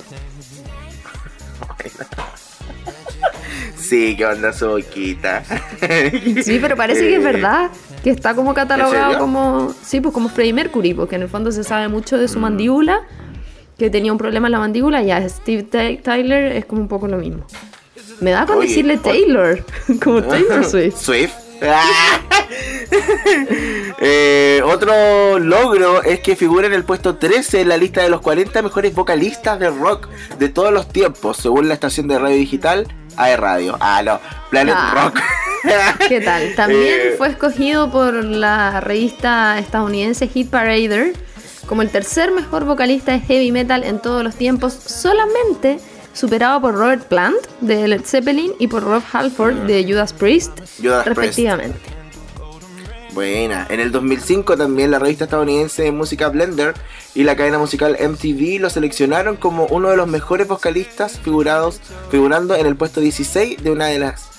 Sí, 3.90 4.16
que 4.16 4.24
onda 4.24 4.52
su 4.52 4.68
boquita. 4.68 5.42
Sí, 6.44 6.58
pero 6.62 6.76
parece 6.76 7.00
que 7.00 7.16
es 7.16 7.22
verdad, 7.24 7.70
que 8.04 8.10
está 8.10 8.34
como 8.34 8.50
¿En 8.50 8.54
catalogado 8.54 9.18
como, 9.18 9.74
sí, 9.82 10.00
pues 10.00 10.14
como 10.14 10.28
Freddie 10.28 10.52
Mercury, 10.52 10.94
porque 10.94 11.16
en 11.16 11.22
el 11.22 11.28
fondo 11.28 11.50
se 11.50 11.64
sabe 11.64 11.88
mucho 11.88 12.16
de 12.16 12.28
su 12.28 12.38
Mm. 12.38 12.42
mandíbula, 12.42 13.00
que 13.76 13.90
tenía 13.90 14.12
un 14.12 14.18
problema 14.18 14.46
en 14.46 14.52
la 14.52 14.58
mandíbula, 14.60 15.02
ya 15.02 15.26
Steve 15.28 15.64
Ty- 15.64 15.98
Tyler 16.02 16.52
es 16.52 16.64
como 16.66 16.82
un 16.82 16.88
poco 16.88 17.08
lo 17.08 17.16
mismo. 17.18 17.44
Me 18.20 18.30
da 18.30 18.46
con 18.46 18.58
Oye, 18.58 18.68
decirle. 18.68 18.98
Taylor, 18.98 19.64
como 20.04 20.22
Taylor 20.22 20.64
Swift. 20.64 20.96
Swift. 20.96 21.32
Ah. 21.62 22.20
Eh, 24.02 24.62
otro 24.64 25.38
logro 25.38 26.02
es 26.02 26.20
que 26.20 26.34
figura 26.36 26.66
en 26.66 26.72
el 26.72 26.84
puesto 26.84 27.16
13 27.16 27.60
en 27.60 27.68
la 27.68 27.76
lista 27.76 28.02
de 28.02 28.08
los 28.08 28.20
40 28.22 28.62
mejores 28.62 28.94
vocalistas 28.94 29.58
de 29.60 29.68
rock 29.70 30.08
de 30.38 30.48
todos 30.48 30.72
los 30.72 30.88
tiempos, 30.88 31.36
según 31.36 31.68
la 31.68 31.74
estación 31.74 32.08
de 32.08 32.18
radio 32.18 32.36
digital 32.36 32.86
AE 33.16 33.36
Radio. 33.36 33.76
Ah, 33.80 34.02
no, 34.04 34.20
Planet 34.50 34.74
Ah. 34.76 34.92
Rock. 35.04 35.20
¿Qué 36.08 36.20
tal? 36.20 36.54
También 36.54 36.82
Eh, 37.00 37.14
fue 37.18 37.28
escogido 37.28 37.90
por 37.90 38.14
la 38.24 38.80
revista 38.80 39.58
estadounidense 39.58 40.26
Hit 40.28 40.50
Parader 40.50 41.12
como 41.66 41.82
el 41.82 41.90
tercer 41.90 42.32
mejor 42.32 42.64
vocalista 42.64 43.12
de 43.12 43.20
heavy 43.20 43.52
metal 43.52 43.84
en 43.84 44.00
todos 44.00 44.24
los 44.24 44.34
tiempos, 44.34 44.72
solamente 44.72 45.78
superado 46.12 46.60
por 46.60 46.74
Robert 46.74 47.04
Plant 47.06 47.36
de 47.60 47.86
Led 47.86 48.02
Zeppelin 48.04 48.52
y 48.58 48.66
por 48.66 48.82
Rob 48.82 49.02
Halford 49.12 49.66
de 49.66 49.84
Judas 49.84 50.12
Priest, 50.12 50.50
Judas 50.82 51.06
Priest. 51.14 51.38
Buena. 53.12 53.66
En 53.70 53.80
el 53.80 53.90
2005 53.92 54.56
también 54.56 54.90
la 54.90 54.98
revista 54.98 55.24
estadounidense 55.24 55.82
de 55.82 55.92
música 55.92 56.28
Blender 56.28 56.74
y 57.14 57.24
la 57.24 57.36
cadena 57.36 57.58
musical 57.58 57.96
MTV 58.00 58.60
lo 58.60 58.70
seleccionaron 58.70 59.36
como 59.36 59.66
uno 59.66 59.90
de 59.90 59.96
los 59.96 60.06
mejores 60.08 60.46
vocalistas 60.46 61.18
figurados, 61.18 61.80
figurando 62.10 62.54
en 62.54 62.66
el 62.66 62.76
puesto 62.76 63.00
16 63.00 63.62
de 63.62 63.70
una 63.70 63.86
de 63.86 63.98
las 63.98 64.30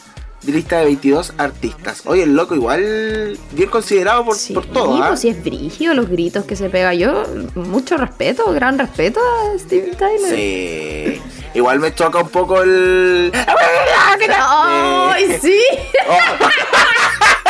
de 0.43 0.53
lista 0.53 0.79
de 0.79 0.85
22 0.85 1.33
artistas. 1.37 2.01
Oye, 2.05 2.23
el 2.23 2.35
loco 2.35 2.55
igual 2.55 3.37
bien 3.51 3.69
considerado 3.69 4.25
por, 4.25 4.35
Sí, 4.35 4.53
por 4.53 4.65
todo. 4.65 5.03
¿ah? 5.03 5.09
pues 5.09 5.19
si 5.19 5.29
es 5.29 5.43
brígido 5.43 5.93
los 5.93 6.09
gritos 6.09 6.45
que 6.45 6.55
se 6.55 6.69
pega 6.69 6.93
yo, 6.95 7.23
mucho 7.55 7.97
respeto, 7.97 8.51
gran 8.51 8.79
respeto 8.79 9.19
a 9.19 9.59
Steven 9.59 9.95
Tyler. 9.95 10.35
Sí. 10.35 11.21
Igual 11.53 11.79
me 11.79 11.93
choca 11.93 12.19
un 12.19 12.29
poco 12.29 12.61
el. 12.63 13.31
¡Ay, 14.39 15.37
sí! 15.41 15.59
Oh, 16.07 17.40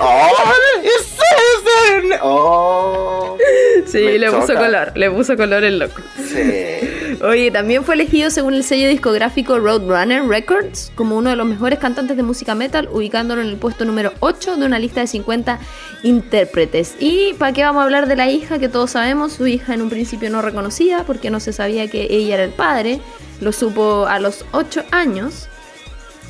oh, 0.00 0.80
it's 0.82 1.06
season. 1.06 2.18
Oh. 2.22 3.38
Sí, 3.86 4.18
le 4.18 4.30
puso 4.30 4.54
color, 4.54 4.92
le 4.94 5.10
puso 5.10 5.36
color 5.36 5.64
el 5.64 5.78
loco. 5.78 6.02
Sí. 6.16 7.18
Oye, 7.22 7.50
también 7.50 7.84
fue 7.84 7.94
elegido 7.94 8.30
según 8.30 8.54
el 8.54 8.64
sello 8.64 8.88
discográfico 8.88 9.58
Roadrunner 9.58 10.26
Records 10.26 10.90
como 10.94 11.16
uno 11.16 11.30
de 11.30 11.36
los 11.36 11.46
mejores 11.46 11.78
cantantes 11.78 12.16
de 12.16 12.22
música 12.22 12.54
metal, 12.54 12.88
ubicándolo 12.90 13.42
en 13.42 13.48
el 13.48 13.56
puesto 13.56 13.84
número 13.84 14.12
8 14.20 14.56
de 14.56 14.66
una 14.66 14.78
lista 14.78 15.00
de 15.00 15.06
50 15.06 15.60
intérpretes. 16.02 16.96
Y 16.98 17.34
para 17.34 17.52
qué 17.52 17.62
vamos 17.62 17.80
a 17.80 17.84
hablar 17.84 18.08
de 18.08 18.16
la 18.16 18.28
hija 18.28 18.58
que 18.58 18.68
todos 18.68 18.92
sabemos, 18.92 19.34
su 19.34 19.46
hija 19.46 19.74
en 19.74 19.82
un 19.82 19.90
principio 19.90 20.30
no 20.30 20.42
reconocida 20.42 21.04
porque 21.04 21.30
no 21.30 21.38
se 21.38 21.52
sabía 21.52 21.88
que 21.88 22.08
ella 22.10 22.34
era 22.34 22.44
el 22.44 22.50
padre, 22.50 23.00
lo 23.40 23.52
supo 23.52 24.06
a 24.06 24.18
los 24.18 24.44
8 24.52 24.84
años. 24.90 25.48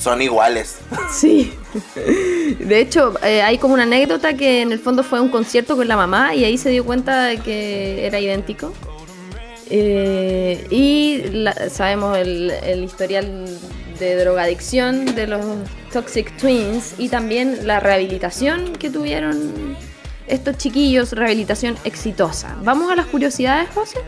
Son 0.03 0.21
iguales. 0.21 0.79
Sí. 1.13 1.53
De 2.59 2.81
hecho, 2.81 3.15
eh, 3.23 3.41
hay 3.43 3.59
como 3.59 3.75
una 3.75 3.85
anécdota 3.85 4.35
que 4.35 4.63
en 4.63 4.73
el 4.73 4.79
fondo 4.81 5.03
fue 5.05 5.21
un 5.21 5.29
concierto 5.29 5.77
con 5.77 5.87
la 5.87 5.97
mamá 5.97 6.35
y 6.35 6.45
ahí 6.45 6.59
se 6.59 6.71
dio 6.71 6.85
cuenta 6.85 7.25
de 7.25 7.39
que 7.39 8.05
era 8.07 8.19
idéntico. 8.19 8.73
Eh, 9.71 10.67
y 10.71 11.23
la- 11.31 11.71
sabemos 11.71 12.19
el, 12.19 12.51
el 12.51 12.85
historial 12.85 13.47
de 13.99 14.17
drogadicción 14.17 15.15
de 15.15 15.27
los 15.29 15.41
Toxic 15.93 16.37
Twins 16.37 16.95
y 16.99 17.09
también 17.09 17.67
la 17.67 17.79
rehabilitación 17.81 18.73
que 18.75 18.91
tuvieron 18.91 19.77
estos 20.27 20.59
chiquillos, 20.59 21.13
rehabilitación 21.13 21.77
exitosa. 21.85 22.57
¿Vamos 22.63 22.91
a 22.91 22.97
las 22.97 23.07
curiosidades, 23.07 23.69
José? 23.75 23.99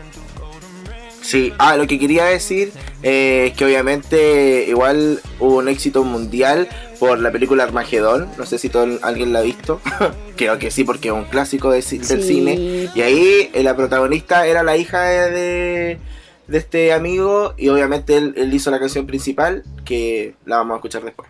Sí, 1.25 1.51
ah, 1.57 1.75
lo 1.75 1.87
que 1.87 1.97
quería 1.97 2.25
decir 2.25 2.71
eh, 3.01 3.47
es 3.47 3.57
que 3.57 3.65
obviamente 3.65 4.65
igual 4.67 5.21
hubo 5.39 5.57
un 5.57 5.67
éxito 5.67 6.03
mundial 6.03 6.67
por 6.99 7.19
la 7.19 7.31
película 7.31 7.63
Armagedón. 7.63 8.29
No 8.37 8.45
sé 8.45 8.59
si 8.59 8.69
todo, 8.69 8.99
alguien 9.01 9.33
la 9.33 9.39
ha 9.39 9.41
visto. 9.41 9.81
Creo 10.37 10.59
que 10.59 10.69
sí, 10.69 10.83
porque 10.83 11.07
es 11.07 11.13
un 11.15 11.23
clásico 11.25 11.71
de 11.71 11.77
del 11.81 12.03
Sí. 12.05 12.21
cine. 12.21 12.89
Y 12.93 13.01
ahí 13.01 13.49
eh, 13.53 13.63
la 13.63 13.75
protagonista 13.75 14.45
era 14.45 14.61
la 14.61 14.77
hija 14.77 15.01
de, 15.01 15.31
de, 15.31 15.99
de 16.47 16.57
este 16.59 16.93
amigo 16.93 17.55
y 17.57 17.69
obviamente 17.69 18.17
él, 18.17 18.35
él 18.37 18.53
hizo 18.53 18.69
la 18.69 18.79
canción 18.79 19.07
principal 19.07 19.63
que 19.83 20.35
la 20.45 20.57
vamos 20.57 20.73
a 20.73 20.77
escuchar 20.77 21.03
después. 21.03 21.27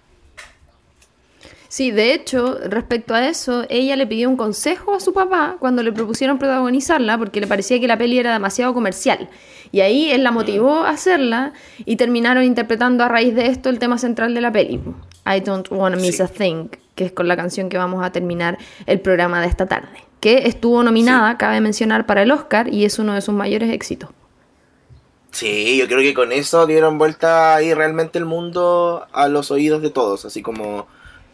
Sí, 1.70 1.91
de 1.91 2.14
hecho, 2.14 2.58
respecto 2.70 3.14
a 3.14 3.28
eso, 3.28 3.66
ella 3.70 3.96
le 3.96 4.08
pidió 4.08 4.30
un 4.30 4.38
consejo 4.38 4.93
a 4.96 5.00
su 5.00 5.14
papá 5.14 5.58
cuando 5.60 5.84
le 5.84 5.91
propusieron 5.91 6.38
protagonizarla 6.38 7.18
porque 7.18 7.41
le 7.41 7.48
parecía 7.48 7.80
que 7.80 7.88
la 7.88 7.98
peli 7.98 8.18
era 8.20 8.32
demasiado 8.34 8.74
comercial. 8.74 9.30
Y 9.76 9.82
ahí 9.82 10.09
él 10.09 10.23
la 10.23 10.32
motivó 10.32 10.86
a 10.86 10.91
hacerla 10.91 11.51
y 11.84 11.97
terminaron 11.97 12.45
interpretando 12.45 13.03
a 13.03 13.09
raíz 13.09 13.36
de 13.36 13.47
esto 13.47 13.67
el 13.67 13.78
tema 13.78 13.97
central 13.97 14.34
de 14.34 14.39
la 14.39 14.49
peli. 14.49 14.80
I 15.26 15.41
don't 15.41 15.67
wanna 15.69 15.97
miss 15.97 16.15
Sí. 16.15 16.21
a 16.23 16.28
thing, 16.30 16.69
que 16.95 17.03
es 17.03 17.11
con 17.11 17.28
la 17.28 17.36
canción 17.36 17.67
que 17.67 17.78
vamos 17.78 18.01
a 18.01 18.13
terminar 18.13 18.57
el 18.86 19.01
programa 19.01 19.41
de 19.41 19.47
esta 19.47 19.65
tarde. 19.65 19.89
Que 20.21 20.47
estuvo 20.47 20.82
nominada, 20.82 21.38
cabe 21.38 21.59
mencionar, 21.59 22.05
para 22.05 22.21
el 22.21 22.32
Oscar 22.32 22.73
y 22.73 22.86
es 22.86 22.99
uno 22.99 23.15
de 23.15 23.19
sus 23.21 23.36
mayores 23.36 23.69
éxitos. 23.69 24.11
Sí, 25.32 25.76
yo 25.78 25.88
creo 25.88 25.99
que 25.99 26.13
con 26.13 26.32
eso 26.32 26.65
dieron 26.67 26.97
vuelta 26.97 27.55
ahí 27.55 27.73
realmente 27.73 28.17
el 28.17 28.23
mundo 28.23 29.05
a 29.11 29.28
los 29.28 29.51
oídos 29.51 29.82
de 29.82 29.89
todos, 29.89 30.23
así 30.23 30.41
como 30.41 30.88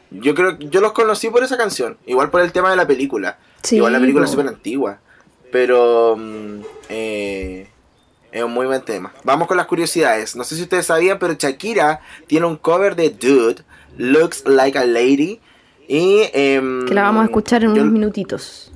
yo 0.09 0.33
creo 0.33 0.57
yo 0.57 0.81
los 0.81 0.93
conocí 0.93 1.29
por 1.29 1.43
esa 1.43 1.57
canción, 1.57 1.99
igual 2.07 2.31
por 2.31 2.41
el 2.41 2.51
tema 2.51 2.71
de 2.71 2.75
la 2.77 2.87
película. 2.87 3.37
Sí, 3.61 3.75
igual 3.75 3.93
la 3.93 3.99
película 3.99 4.25
es 4.25 4.31
súper 4.31 4.47
antigua, 4.47 4.97
pero 5.51 6.15
mm, 6.17 6.61
eh, 6.89 7.67
es 8.31 8.43
un 8.43 8.51
muy 8.53 8.65
buen 8.65 8.81
tema. 8.81 9.11
Vamos 9.23 9.47
con 9.47 9.57
las 9.57 9.65
curiosidades. 9.67 10.35
No 10.35 10.43
sé 10.43 10.55
si 10.55 10.63
ustedes 10.63 10.85
sabían, 10.85 11.19
pero 11.19 11.33
Shakira 11.33 12.01
tiene 12.27 12.45
un 12.45 12.55
cover 12.57 12.95
de 12.95 13.09
Dude, 13.09 13.63
Looks 13.97 14.43
Like 14.45 14.77
a 14.77 14.85
Lady. 14.85 15.39
Y, 15.87 16.21
em, 16.33 16.85
Que 16.85 16.93
la 16.93 17.03
vamos 17.03 17.23
a 17.23 17.25
escuchar 17.25 17.63
en 17.63 17.75
yo- 17.75 17.81
unos 17.81 17.93
minutitos. 17.93 18.71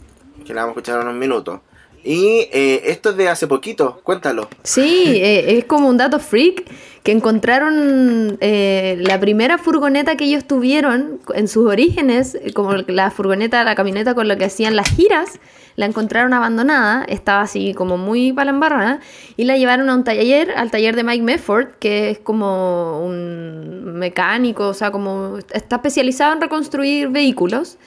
Que 0.45 0.53
la 0.53 0.62
vamos 0.62 0.76
a 0.76 0.80
escuchar 0.80 0.99
en 1.01 1.08
unos 1.08 1.20
minutos. 1.20 1.60
Y 2.03 2.47
eh, 2.51 2.84
esto 2.86 3.10
es 3.12 3.18
de 3.18 3.30
hace 3.30 3.47
poquito, 3.47 3.99
cuéntalo. 4.03 4.47
Sí, 4.64 5.03
eh, 5.24 5.58
es 5.58 5.66
como 5.66 5.88
un 5.88 5.97
dato 5.97 6.20
freak 6.20 6.64
que 7.06 7.12
encontraron 7.12 8.39
eh, 8.41 8.97
la 8.99 9.20
primera 9.20 9.60
furgoneta 9.60 10.16
que 10.16 10.24
ellos 10.24 10.45
tuvieron 10.45 11.20
en 11.36 11.47
sus 11.47 11.68
orígenes, 11.68 12.34
eh, 12.34 12.51
como 12.51 12.74
la 12.74 13.12
furgoneta, 13.12 13.64
la 13.64 13.76
camioneta 13.76 14.16
con 14.16 14.28
la 14.28 14.38
que 14.38 14.45
hacían 14.45 14.76
las 14.76 14.89
giras, 14.89 15.39
la 15.76 15.86
encontraron 15.86 16.34
abandonada, 16.34 17.06
estaba 17.08 17.41
así 17.43 17.76
como 17.76 17.99
muy 17.99 18.34
palambarrada, 18.34 19.01
y 19.38 19.43
la 19.43 19.56
llevaron 19.56 19.88
a 19.91 19.93
un 19.93 20.03
taller, 20.03 20.49
al 20.58 20.72
taller 20.72 20.95
de 20.95 21.03
Mike 21.03 21.22
Mefford, 21.22 21.76
que 21.78 22.10
es 22.10 22.18
como 22.18 23.06
un 23.06 23.93
mecánico, 23.99 24.70
o 24.70 24.74
sea, 24.74 24.89
como 24.89 25.38
está 25.53 25.76
especializado 25.76 26.34
en 26.34 26.41
reconstruir 26.41 27.10
vehículos 27.10 27.78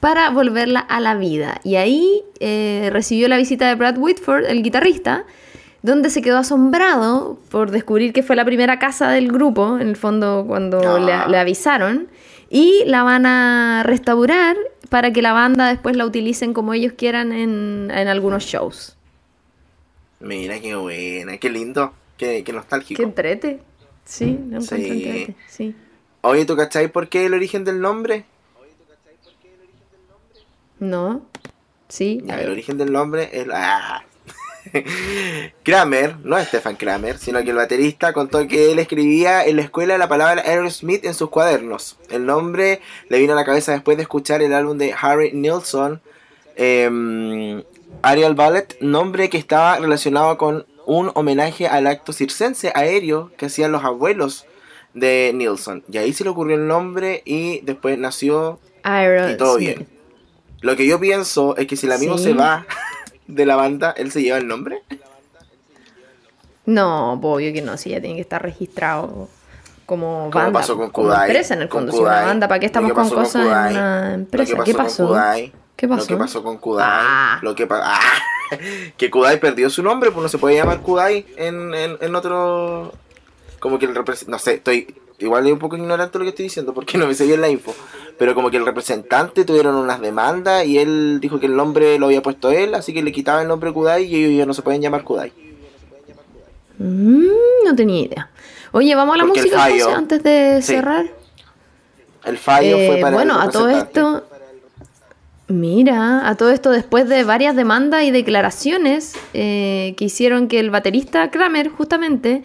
para 0.00 0.30
volverla 0.30 0.80
a 0.80 0.98
la 0.98 1.14
vida. 1.14 1.60
Y 1.62 1.76
ahí 1.76 2.22
eh, 2.40 2.90
recibió 2.92 3.28
la 3.28 3.36
visita 3.36 3.68
de 3.68 3.76
Brad 3.76 3.98
Whitford, 3.98 4.46
el 4.46 4.64
guitarrista, 4.64 5.26
donde 5.84 6.08
se 6.08 6.22
quedó 6.22 6.38
asombrado 6.38 7.38
por 7.50 7.70
descubrir 7.70 8.14
que 8.14 8.22
fue 8.22 8.36
la 8.36 8.44
primera 8.46 8.78
casa 8.78 9.10
del 9.10 9.30
grupo, 9.30 9.78
en 9.78 9.88
el 9.88 9.96
fondo 9.96 10.44
cuando 10.46 10.78
Ah. 10.80 10.98
le, 11.26 11.30
le 11.32 11.38
avisaron, 11.38 12.08
y 12.48 12.84
la 12.86 13.02
van 13.02 13.26
a 13.26 13.82
restaurar 13.84 14.56
para 14.88 15.12
que 15.12 15.20
la 15.20 15.34
banda 15.34 15.68
después 15.68 15.94
la 15.96 16.06
utilicen 16.06 16.54
como 16.54 16.72
ellos 16.72 16.94
quieran 16.96 17.32
en, 17.32 17.90
en 17.94 18.08
algunos 18.08 18.44
shows. 18.44 18.96
Mira 20.20 20.58
qué 20.60 20.74
buena, 20.74 21.36
qué 21.36 21.50
lindo, 21.50 21.92
qué, 22.16 22.42
qué 22.44 22.52
nostálgico. 22.54 22.96
Qué 22.96 23.02
entrete. 23.04 23.60
Sí, 24.06 24.24
encuentro 24.24 24.76
Sí. 24.78 24.84
entrete, 24.90 25.36
sí. 25.48 25.74
Oye, 26.22 26.46
¿tú 26.46 26.56
cacháis 26.56 26.90
por 26.90 27.08
qué 27.10 27.26
el 27.26 27.34
origen 27.34 27.62
del 27.64 27.80
nombre? 27.82 28.24
¿No? 30.80 31.22
Sí. 31.88 32.22
Ya, 32.24 32.40
el 32.40 32.50
origen 32.50 32.78
del 32.78 32.90
nombre 32.90 33.28
es... 33.32 33.46
Ah. 33.52 34.02
Kramer, 35.62 36.16
no 36.24 36.38
Stefan 36.42 36.76
Kramer, 36.76 37.18
sino 37.18 37.42
que 37.42 37.50
el 37.50 37.56
baterista 37.56 38.12
contó 38.12 38.46
que 38.46 38.72
él 38.72 38.78
escribía 38.78 39.44
en 39.44 39.56
la 39.56 39.62
escuela 39.62 39.96
la 39.98 40.08
palabra 40.08 40.42
Aerosmith 40.44 41.04
en 41.04 41.14
sus 41.14 41.30
cuadernos. 41.30 41.96
El 42.10 42.26
nombre 42.26 42.80
le 43.08 43.18
vino 43.18 43.32
a 43.32 43.36
la 43.36 43.44
cabeza 43.44 43.72
después 43.72 43.96
de 43.96 44.02
escuchar 44.02 44.42
el 44.42 44.52
álbum 44.52 44.76
de 44.78 44.94
Harry 45.00 45.32
Nilsson, 45.32 46.00
eh, 46.56 47.62
Ariel 48.02 48.34
Ballet, 48.34 48.76
nombre 48.80 49.30
que 49.30 49.38
estaba 49.38 49.78
relacionado 49.78 50.36
con 50.38 50.66
un 50.86 51.10
homenaje 51.14 51.66
al 51.66 51.86
acto 51.86 52.12
circense 52.12 52.70
aéreo 52.74 53.30
que 53.38 53.46
hacían 53.46 53.72
los 53.72 53.84
abuelos 53.84 54.46
de 54.92 55.32
Nilsson. 55.34 55.82
Y 55.90 55.98
ahí 55.98 56.12
se 56.12 56.24
le 56.24 56.30
ocurrió 56.30 56.56
el 56.56 56.66
nombre 56.66 57.22
y 57.24 57.60
después 57.62 57.98
nació 57.98 58.60
y 59.32 59.36
todo 59.38 59.56
bien. 59.56 59.88
Lo 60.60 60.76
que 60.76 60.86
yo 60.86 61.00
pienso 61.00 61.56
es 61.56 61.66
que 61.66 61.76
si 61.76 61.86
el 61.86 61.92
amigo 61.92 62.16
Sí. 62.18 62.24
se 62.24 62.32
va 62.34 62.66
de 63.26 63.46
la 63.46 63.56
banda, 63.56 63.92
él 63.96 64.10
se 64.12 64.22
lleva 64.22 64.38
el 64.38 64.46
nombre. 64.46 64.82
No, 66.66 67.12
obvio 67.12 67.52
que 67.52 67.62
no, 67.62 67.76
sí, 67.76 67.90
ya 67.90 68.00
tiene 68.00 68.16
que 68.16 68.22
estar 68.22 68.42
registrado 68.42 69.28
como 69.86 70.30
banda. 70.30 70.60
pasó 70.60 70.76
con 70.76 70.90
como 70.90 71.08
Kudai. 71.08 71.28
empresa 71.28 71.54
en 71.54 71.62
el 71.62 71.68
fondo, 71.68 71.92
si 71.92 71.98
una 71.98 72.22
banda, 72.22 72.48
¿para 72.48 72.58
qué 72.58 72.66
estamos 72.66 72.92
con 72.92 73.10
cosas 73.10 73.42
en 73.42 73.76
una 73.76 74.14
empresa? 74.14 74.56
¿Qué 74.64 74.74
pasó 74.74 75.08
Kudai. 75.08 75.52
¿Qué 75.76 75.88
pasó? 75.88 76.02
Lo 76.02 76.06
que 76.06 76.16
pasó 76.16 76.42
con 76.42 76.58
Kudai. 76.58 76.86
Ah. 76.88 77.38
Lo 77.42 77.54
que 77.54 77.66
ah. 77.70 78.00
que 78.96 79.10
Kudai 79.10 79.40
perdió 79.40 79.68
su 79.68 79.82
nombre, 79.82 80.10
pues 80.10 80.22
no 80.22 80.28
se 80.28 80.38
puede 80.38 80.56
llamar 80.56 80.80
Kudai 80.80 81.26
en, 81.36 81.74
en, 81.74 81.98
en 82.00 82.14
otro. 82.14 82.92
Como 83.58 83.78
que 83.78 83.86
el 83.86 83.94
representante. 83.94 84.30
No 84.30 84.38
sé, 84.38 84.54
estoy. 84.54 84.94
Igual 85.18 85.46
es 85.46 85.52
un 85.52 85.58
poco 85.60 85.76
ignorante 85.76 86.18
lo 86.18 86.24
que 86.24 86.30
estoy 86.30 86.44
diciendo 86.44 86.74
porque 86.74 86.98
no 86.98 87.06
me 87.06 87.14
sé 87.14 87.24
bien 87.26 87.40
la 87.40 87.48
info. 87.48 87.72
Pero 88.18 88.34
como 88.34 88.50
que 88.50 88.56
el 88.56 88.66
representante 88.66 89.44
tuvieron 89.44 89.74
unas 89.76 90.00
demandas 90.00 90.64
y 90.66 90.78
él 90.78 91.18
dijo 91.20 91.38
que 91.40 91.46
el 91.46 91.56
nombre 91.56 91.98
lo 91.98 92.06
había 92.06 92.22
puesto 92.22 92.50
él, 92.50 92.74
así 92.74 92.92
que 92.92 93.02
le 93.02 93.12
quitaba 93.12 93.42
el 93.42 93.48
nombre 93.48 93.72
Kudai 93.72 94.04
y 94.04 94.14
ellos 94.24 94.38
ya 94.38 94.46
no 94.46 94.54
se 94.54 94.62
pueden 94.62 94.82
llamar 94.82 95.04
Kudai. 95.04 95.32
Mm, 96.78 97.26
no 97.64 97.76
tenía 97.76 98.00
idea. 98.02 98.30
Oye, 98.72 98.94
vamos 98.94 99.14
a 99.14 99.18
la 99.18 99.24
Porque 99.24 99.40
música 99.42 99.56
fallo- 99.58 99.74
entonces, 99.76 99.96
antes 99.98 100.22
de 100.24 100.62
Sí. 100.62 100.74
cerrar. 100.74 101.06
El 102.24 102.38
fallo 102.38 102.76
Eh, 102.78 102.86
fue 102.88 103.00
para 103.00 103.14
bueno, 103.16 103.40
el 103.40 103.48
a 103.48 103.52
todo 103.52 103.68
esto. 103.68 104.24
Mira, 105.46 106.26
a 106.28 106.36
todo 106.36 106.50
esto 106.50 106.70
después 106.70 107.06
de 107.08 107.22
varias 107.22 107.54
demandas 107.54 108.02
y 108.04 108.10
declaraciones 108.10 109.12
eh, 109.34 109.94
que 109.98 110.06
hicieron 110.06 110.48
que 110.48 110.58
el 110.58 110.70
baterista 110.70 111.30
Kramer, 111.30 111.68
justamente, 111.68 112.42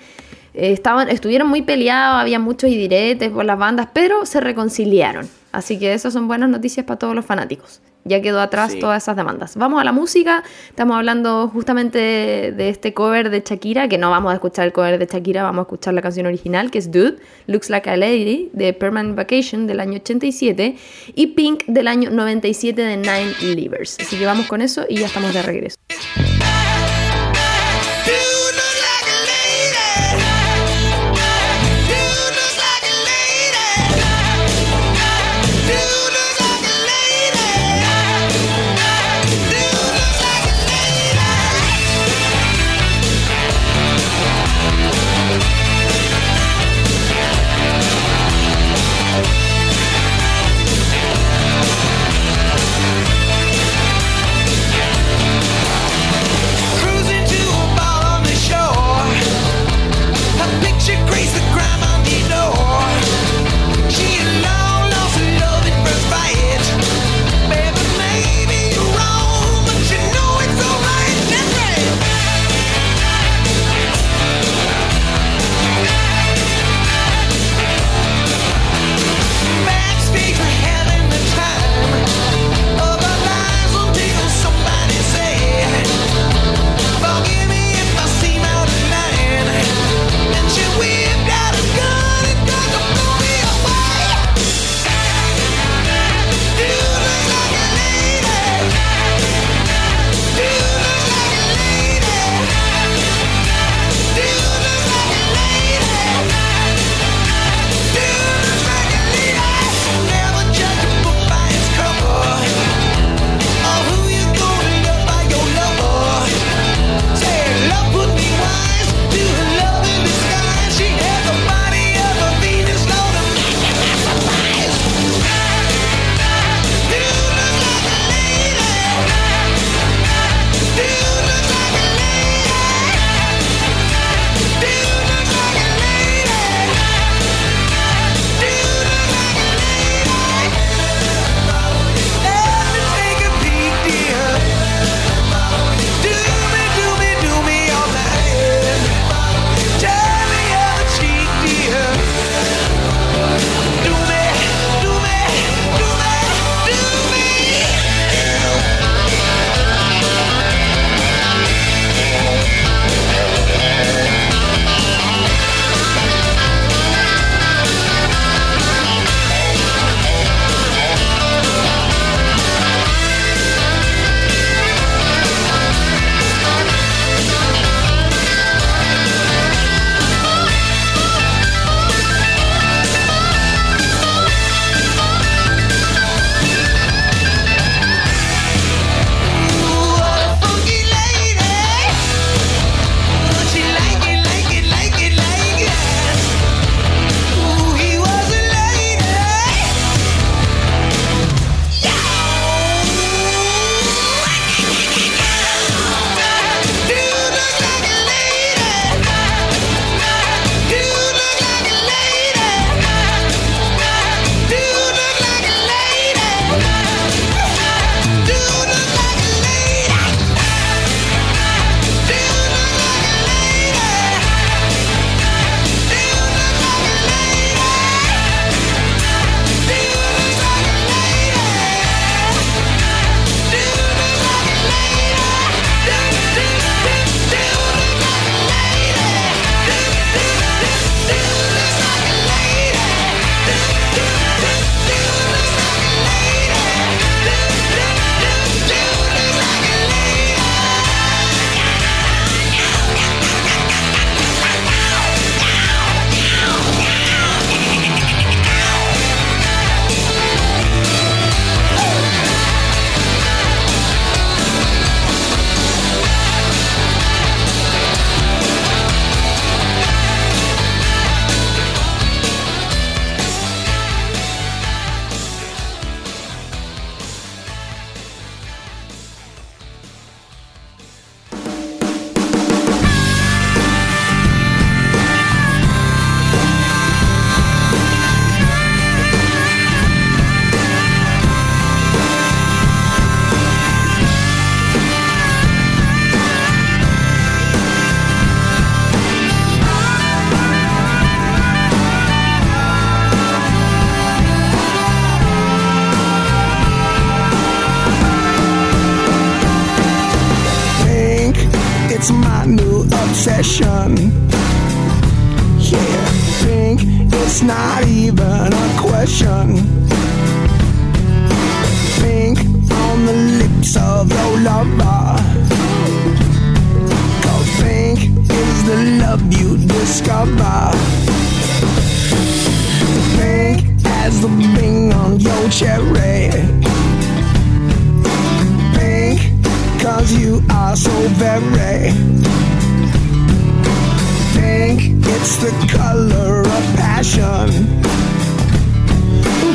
eh, 0.53 0.71
estaban, 0.71 1.09
estuvieron 1.09 1.47
muy 1.47 1.61
peleados, 1.61 2.21
había 2.21 2.39
muchos 2.39 2.69
idiretes 2.69 3.29
por 3.31 3.45
las 3.45 3.57
bandas, 3.57 3.87
pero 3.93 4.25
se 4.25 4.39
reconciliaron. 4.39 5.27
Así 5.51 5.79
que 5.79 5.93
esas 5.93 6.13
son 6.13 6.27
buenas 6.27 6.49
noticias 6.49 6.85
para 6.85 6.99
todos 6.99 7.15
los 7.15 7.25
fanáticos. 7.25 7.81
Ya 8.05 8.21
quedó 8.21 8.39
atrás 8.39 8.71
Sí. 8.71 8.79
todas 8.79 9.03
esas 9.03 9.15
demandas. 9.17 9.57
Vamos 9.57 9.81
a 9.81 9.83
la 9.83 9.91
música. 9.91 10.43
Estamos 10.69 10.95
hablando 10.95 11.49
justamente 11.49 11.97
de, 11.97 12.51
de 12.53 12.69
este 12.69 12.93
cover 12.93 13.29
de 13.29 13.43
Shakira, 13.45 13.89
que 13.89 13.97
no 13.97 14.09
vamos 14.09 14.31
a 14.31 14.35
escuchar 14.35 14.65
el 14.65 14.71
cover 14.73 14.97
de 14.97 15.05
Shakira, 15.05 15.43
vamos 15.43 15.59
a 15.59 15.61
escuchar 15.63 15.93
la 15.93 16.01
canción 16.01 16.25
original, 16.25 16.71
que 16.71 16.77
es 16.79 16.91
Dude, 16.91 17.17
Looks 17.47 17.69
Like 17.69 17.89
a 17.89 17.97
Lady, 17.97 18.49
de 18.53 18.73
Permanent 18.73 19.17
Vacation 19.17 19.67
del 19.67 19.79
año 19.81 19.95
87, 19.95 20.77
y 21.13 21.27
Pink 21.27 21.65
del 21.67 21.87
año 21.87 22.09
97 22.09 22.81
de 22.81 22.97
Nine 22.97 23.55
Livers. 23.55 23.97
Así 23.99 24.15
que 24.17 24.25
vamos 24.25 24.47
con 24.47 24.61
eso 24.61 24.85
y 24.87 24.99
ya 24.99 25.07
estamos 25.07 25.33
de 25.33 25.41
regreso. 25.41 25.75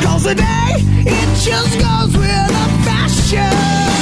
Cause 0.03 0.25
today, 0.25 0.77
it 1.07 1.29
just 1.43 1.79
goes 1.79 2.17
with 2.17 2.49
the 2.49 2.67
fashion. 2.85 3.94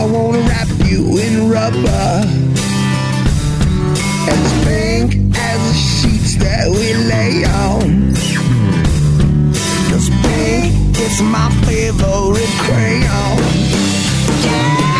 I 0.00 0.04
to 0.04 0.40
wrap 0.48 0.68
you 0.88 1.18
in 1.18 1.50
rubber. 1.50 2.24
As 4.32 4.64
pink 4.64 5.36
as 5.36 5.60
the 5.68 5.74
sheets 5.74 6.36
that 6.36 6.68
we 6.70 6.94
lay 6.94 7.44
on. 7.44 8.14
Cause 9.90 10.08
pink 10.24 10.98
is 10.98 11.20
my 11.20 11.50
favorite 11.66 12.54
crayon. 12.64 13.36
Yeah, 14.42 14.99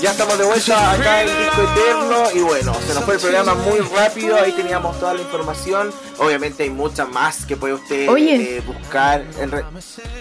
Ya 0.00 0.12
estamos 0.12 0.38
de 0.38 0.44
vuelta 0.44 0.92
acá 0.92 1.22
en 1.22 1.26
Disco 1.26 1.62
Eterno 1.62 2.22
y 2.34 2.40
bueno, 2.40 2.72
se 2.86 2.94
nos 2.94 3.04
fue 3.04 3.14
el 3.14 3.20
programa 3.20 3.54
muy 3.54 3.80
rápido, 3.80 4.36
ahí 4.36 4.52
teníamos 4.52 4.98
toda 5.00 5.14
la 5.14 5.22
información, 5.22 5.90
obviamente 6.18 6.62
hay 6.62 6.70
mucha 6.70 7.04
más 7.04 7.44
que 7.44 7.56
puede 7.56 7.74
usted 7.74 8.08
Oye. 8.08 8.58
eh, 8.58 8.62
buscar 8.64 9.24
en 9.40 9.50
re- 9.50 9.64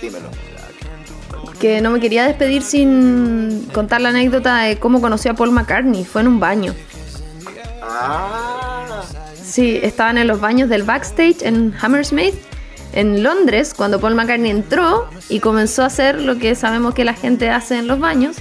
Dímelo. 0.01 0.29
Que 1.59 1.81
no 1.81 1.91
me 1.91 1.99
quería 1.99 2.25
despedir 2.25 2.63
sin 2.63 3.67
contar 3.73 4.01
la 4.01 4.09
anécdota 4.09 4.57
de 4.57 4.77
cómo 4.79 4.99
conocí 4.99 5.29
a 5.29 5.33
Paul 5.35 5.51
McCartney. 5.51 6.05
Fue 6.05 6.21
en 6.21 6.27
un 6.27 6.39
baño. 6.39 6.73
Ah, 7.81 9.01
Sí, 9.43 9.79
estaban 9.81 10.17
en 10.17 10.27
los 10.27 10.39
baños 10.41 10.69
del 10.69 10.83
backstage 10.83 11.41
en 11.41 11.73
Hammersmith, 11.81 12.35
en 12.93 13.23
Londres, 13.23 13.73
cuando 13.75 13.99
Paul 13.99 14.13
McCartney 14.15 14.51
entró 14.51 15.07
y 15.29 15.39
comenzó 15.39 15.83
a 15.83 15.85
hacer 15.87 16.21
lo 16.21 16.37
que 16.37 16.53
sabemos 16.55 16.93
que 16.93 17.05
la 17.05 17.13
gente 17.13 17.49
hace 17.49 17.77
en 17.77 17.87
los 17.87 17.99
baños. 17.99 18.35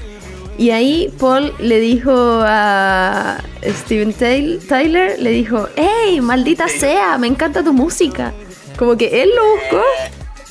Y 0.59 0.71
ahí 0.71 1.13
Paul 1.19 1.53
le 1.59 1.79
dijo 1.81 2.13
a 2.15 3.39
Steven 3.63 4.13
Tyler, 4.13 5.21
le 5.21 5.31
dijo, 5.31 5.69
¡Hey, 5.77 6.21
maldita 6.21 6.67
sea! 6.69 7.19
Me 7.19 7.27
encanta 7.27 7.63
tu 7.63 7.73
música. 7.73 8.33
Como 8.79 8.97
que 8.97 9.23
él 9.23 9.31
lo 9.35 9.43
buscó. 9.55 9.83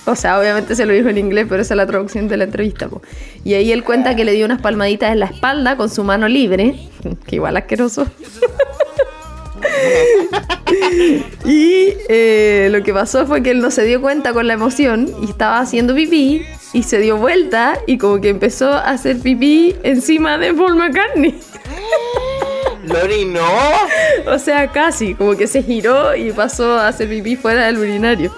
O 0.07 0.15
sea, 0.15 0.39
obviamente 0.39 0.75
se 0.75 0.85
lo 0.85 0.93
dijo 0.93 1.09
en 1.09 1.17
inglés, 1.17 1.47
pero 1.49 1.63
esa 1.63 1.73
es 1.73 1.77
la 1.77 1.87
traducción 1.87 2.27
de 2.27 2.37
la 2.37 2.43
entrevista. 2.43 2.87
po. 2.87 3.01
Y 3.43 3.55
ahí 3.55 3.71
él 3.71 3.83
cuenta 3.83 4.15
que 4.15 4.25
le 4.25 4.33
dio 4.33 4.45
unas 4.45 4.61
palmaditas 4.61 5.11
en 5.11 5.19
la 5.19 5.25
espalda 5.25 5.75
con 5.77 5.89
su 5.89 6.03
mano 6.03 6.27
libre, 6.27 6.75
que 7.25 7.37
igual 7.37 7.57
asqueroso. 7.57 8.05
Y 11.45 11.93
eh, 12.09 12.69
lo 12.71 12.83
que 12.83 12.93
pasó 12.93 13.25
fue 13.25 13.43
que 13.43 13.51
él 13.51 13.59
no 13.61 13.71
se 13.71 13.83
dio 13.83 14.01
cuenta 14.01 14.33
con 14.33 14.47
la 14.47 14.53
emoción 14.53 15.09
y 15.21 15.25
estaba 15.25 15.59
haciendo 15.59 15.93
pipí 15.93 16.45
y 16.75 16.83
se 16.83 16.99
dio 16.99 17.15
vuelta 17.15 17.79
y 17.87 17.97
como 17.97 18.19
que 18.19 18.27
empezó 18.27 18.69
a 18.73 18.89
hacer 18.89 19.19
pipí 19.21 19.77
encima 19.83 20.37
de 20.37 20.53
Paul 20.53 20.75
McCartney. 20.75 21.39
Lori, 22.85 23.23
no. 23.23 23.47
O 24.27 24.37
sea, 24.37 24.69
casi, 24.71 25.15
como 25.15 25.37
que 25.37 25.47
se 25.47 25.63
giró 25.63 26.13
y 26.15 26.33
pasó 26.33 26.77
a 26.77 26.89
hacer 26.89 27.07
pipí 27.07 27.37
fuera 27.37 27.67
del 27.67 27.77
urinario. 27.77 28.35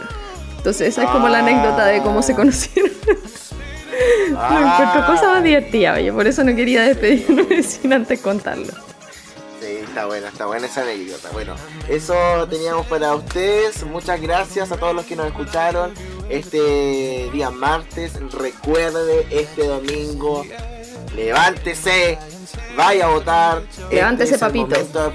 Entonces 0.57 0.89
esa 0.89 1.05
es 1.05 1.09
como 1.09 1.27
la 1.29 1.39
anécdota 1.39 1.87
de 1.87 2.03
cómo 2.03 2.21
se 2.21 2.35
conocieron. 2.35 2.91
Me 3.07 4.59
encuentro 4.59 5.07
cosa 5.07 5.33
más 5.33 5.43
divertida, 5.43 5.93
oye, 5.93 6.13
por 6.13 6.27
eso 6.27 6.43
no 6.43 6.55
quería 6.55 6.83
despedirme 6.83 7.63
sin 7.63 7.91
antes 7.91 8.21
contarlo. 8.21 8.71
Sí, 9.59 9.77
está 9.83 10.05
buena, 10.05 10.27
está 10.27 10.45
buena 10.45 10.67
esa 10.67 10.83
anécdota. 10.83 11.29
Bueno, 11.33 11.55
eso 11.89 12.13
teníamos 12.47 12.85
para 12.85 13.15
ustedes. 13.15 13.83
Muchas 13.83 14.21
gracias 14.21 14.71
a 14.71 14.77
todos 14.77 14.93
los 14.93 15.05
que 15.05 15.15
nos 15.15 15.25
escucharon 15.25 15.91
este 16.29 17.29
día 17.31 17.49
martes. 17.51 18.13
Recuerde 18.31 19.27
este 19.31 19.65
domingo, 19.67 20.43
levántese, 21.15 22.17
vaya 22.75 23.05
a 23.05 23.09
votar. 23.09 23.63
Levántese, 23.91 24.33
Este 24.33 24.35
es 24.35 24.41
el 24.41 24.47
papito. 24.47 24.67
momento- 24.67 25.13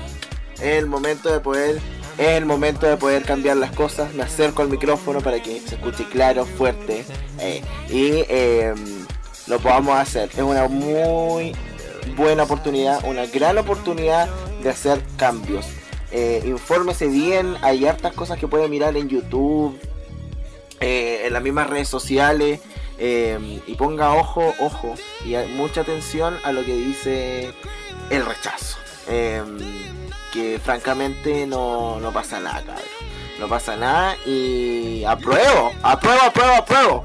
Es 0.57 0.79
el 0.79 0.87
momento 0.87 1.33
de 1.33 1.41
poder, 1.41 1.81
es 2.19 2.29
el 2.29 2.45
momento 2.47 2.87
de 2.87 2.97
poder 2.97 3.25
cambiar 3.25 3.57
las 3.57 3.73
cosas. 3.73 4.15
Me 4.15 4.23
acerco 4.23 4.63
al 4.63 4.69
micrófono 4.69 5.21
para 5.21 5.43
que 5.43 5.61
se 5.61 5.75
escuche 5.75 6.05
claro, 6.09 6.45
fuerte 6.47 7.05
eh, 7.41 7.63
y 7.89 8.25
eh, 8.29 8.73
lo 9.49 9.59
podamos 9.59 9.99
hacer. 9.99 10.31
Es 10.33 10.39
una 10.43 10.69
muy 10.69 11.53
buena 12.17 12.45
oportunidad, 12.45 13.05
una 13.05 13.27
gran 13.27 13.59
oportunidad 13.59 14.29
de 14.63 14.71
hacer 14.71 15.03
cambios. 15.17 15.67
Eh, 16.13 16.43
infórmese 16.45 17.09
bien, 17.09 17.57
hay 17.63 17.87
hartas 17.87 18.13
cosas 18.13 18.39
que 18.39 18.47
puede 18.47 18.69
mirar 18.69 18.97
en 18.97 19.09
YouTube, 19.09 19.77
eh, 20.83 21.27
en 21.27 21.33
las 21.33 21.43
mismas 21.43 21.71
redes 21.71 21.89
sociales 21.89 22.61
eh, 22.99 23.61
y 23.67 23.75
ponga 23.77 24.15
ojo, 24.15 24.53
ojo 24.59 24.95
y 25.25 25.35
mucha 25.55 25.81
atención 25.83 26.37
a 26.45 26.53
lo 26.53 26.65
que 26.65 26.75
dice 26.75 27.53
el 28.11 28.27
rechazo. 28.27 28.79
Eh, 29.09 29.43
que 30.33 30.59
francamente 30.59 31.47
no, 31.47 32.01
no 32.01 32.13
pasa 32.13 32.41
nada, 32.41 32.63
cabrón. 32.63 32.85
No 33.39 33.49
pasa 33.49 33.77
nada 33.77 34.17
y 34.27 35.05
apruebo, 35.05 35.73
apruebo, 35.83 36.23
apruebo, 36.23 36.53
apruebo. 36.55 37.05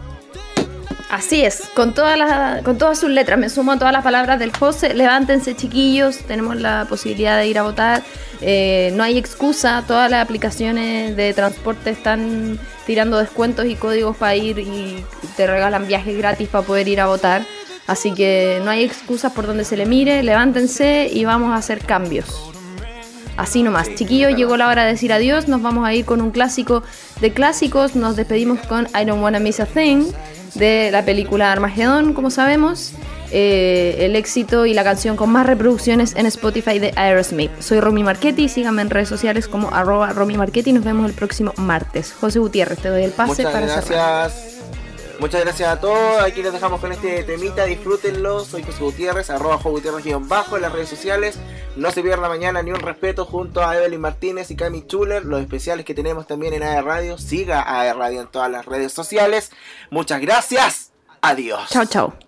Así 1.09 1.45
es, 1.45 1.69
con 1.73 1.93
todas 1.93 2.17
las, 2.17 2.63
con 2.63 2.77
todas 2.77 2.99
sus 2.99 3.09
letras, 3.09 3.39
me 3.39 3.49
sumo 3.49 3.71
a 3.71 3.77
todas 3.77 3.93
las 3.93 4.03
palabras 4.03 4.39
del 4.39 4.55
José. 4.55 4.93
Levántense, 4.93 5.55
chiquillos, 5.55 6.17
tenemos 6.19 6.57
la 6.57 6.85
posibilidad 6.89 7.37
de 7.37 7.47
ir 7.47 7.57
a 7.59 7.63
votar. 7.63 8.03
Eh, 8.41 8.91
no 8.93 9.03
hay 9.03 9.17
excusa, 9.17 9.83
todas 9.87 10.11
las 10.11 10.23
aplicaciones 10.23 11.15
de 11.15 11.33
transporte 11.33 11.91
están 11.91 12.59
tirando 12.87 13.17
descuentos 13.19 13.65
y 13.65 13.75
códigos 13.75 14.15
para 14.15 14.35
ir 14.35 14.57
y 14.59 15.05
te 15.35 15.45
regalan 15.45 15.87
viajes 15.87 16.17
gratis 16.17 16.47
para 16.47 16.65
poder 16.65 16.87
ir 16.87 17.01
a 17.01 17.05
votar. 17.05 17.45
Así 17.85 18.13
que 18.13 18.61
no 18.63 18.71
hay 18.71 18.83
excusas 18.83 19.33
por 19.33 19.45
donde 19.45 19.65
se 19.65 19.75
le 19.75 19.85
mire, 19.85 20.23
levántense 20.23 21.09
y 21.11 21.25
vamos 21.25 21.51
a 21.51 21.57
hacer 21.57 21.85
cambios. 21.85 22.49
Así 23.35 23.61
nomás. 23.61 23.93
Chiquillos, 23.93 24.35
llegó 24.35 24.57
la 24.57 24.69
hora 24.69 24.85
de 24.85 24.93
decir 24.93 25.13
adiós. 25.13 25.47
Nos 25.47 25.61
vamos 25.61 25.85
a 25.85 25.93
ir 25.93 26.05
con 26.05 26.21
un 26.21 26.31
clásico 26.31 26.81
de 27.21 27.31
clásicos. 27.33 27.95
Nos 27.95 28.15
despedimos 28.15 28.59
con 28.67 28.87
I 28.99 29.05
Don't 29.05 29.21
Wanna 29.21 29.39
Miss 29.39 29.59
a 29.59 29.65
Thing 29.65 30.05
de 30.55 30.89
la 30.91 31.03
película 31.03 31.51
Armagedón, 31.51 32.13
como 32.13 32.31
sabemos. 32.31 32.93
Eh, 33.31 33.97
el 34.05 34.15
éxito 34.15 34.65
y 34.65 34.73
la 34.73 34.83
canción 34.83 35.17
con 35.17 35.29
más 35.29 35.45
reproducciones 35.45 36.15
en 36.15 36.25
Spotify 36.27 36.79
de 36.79 36.93
Aerosmith. 36.95 37.51
Soy 37.59 37.79
Romy 37.79 38.03
Marchetti. 38.03 38.47
Síganme 38.49 38.81
en 38.81 38.89
redes 38.89 39.09
sociales 39.09 39.47
como 39.47 39.73
arroba 39.73 40.13
Romy 40.13 40.37
Marchetti. 40.37 40.71
Nos 40.71 40.83
vemos 40.83 41.09
el 41.09 41.13
próximo 41.15 41.53
martes. 41.57 42.13
José 42.19 42.39
Gutiérrez, 42.39 42.79
te 42.79 42.89
doy 42.89 43.03
el 43.03 43.11
pase 43.11 43.43
Muchas 43.43 43.53
para 43.53 43.81
cerrar. 43.81 44.29
gracias. 44.29 44.53
Muchas 45.19 45.41
gracias 45.41 45.67
a 45.69 45.79
todos. 45.81 46.21
Aquí 46.21 46.43
les 46.43 46.53
dejamos 46.53 46.79
con 46.79 46.91
este 46.91 47.23
temita. 47.23 47.65
Disfrútenlo. 47.65 48.45
Soy 48.45 48.63
José 48.63 48.83
Gutiérrez, 48.83 49.29
arroba 49.29 49.57
Jo 49.57 49.71
Gutiérrez 49.71 50.03
guion 50.05 50.29
bajo 50.29 50.55
en 50.55 50.61
las 50.61 50.71
redes 50.71 50.89
sociales. 50.89 51.37
No 51.75 51.91
se 51.91 52.03
pierda 52.03 52.29
mañana 52.29 52.61
ni 52.61 52.71
un 52.71 52.79
respeto 52.79 53.25
junto 53.25 53.63
a 53.65 53.75
Evelyn 53.77 53.99
Martínez 53.99 54.51
y 54.51 54.55
Cami 54.55 54.85
Chuler. 54.85 55.25
Los 55.25 55.41
especiales 55.41 55.85
que 55.85 55.93
tenemos 55.95 56.27
también 56.27 56.53
en 56.53 56.63
AE 56.63 56.81
Radio. 56.81 57.17
Siga 57.17 57.63
AE 57.67 57.93
Radio 57.93 58.21
en 58.21 58.27
todas 58.27 58.49
las 58.51 58.65
redes 58.65 58.93
sociales. 58.93 59.51
Muchas 59.89 60.21
gracias. 60.21 60.91
Adiós. 61.21 61.67
Chao, 61.69 61.85
chao. 61.85 62.26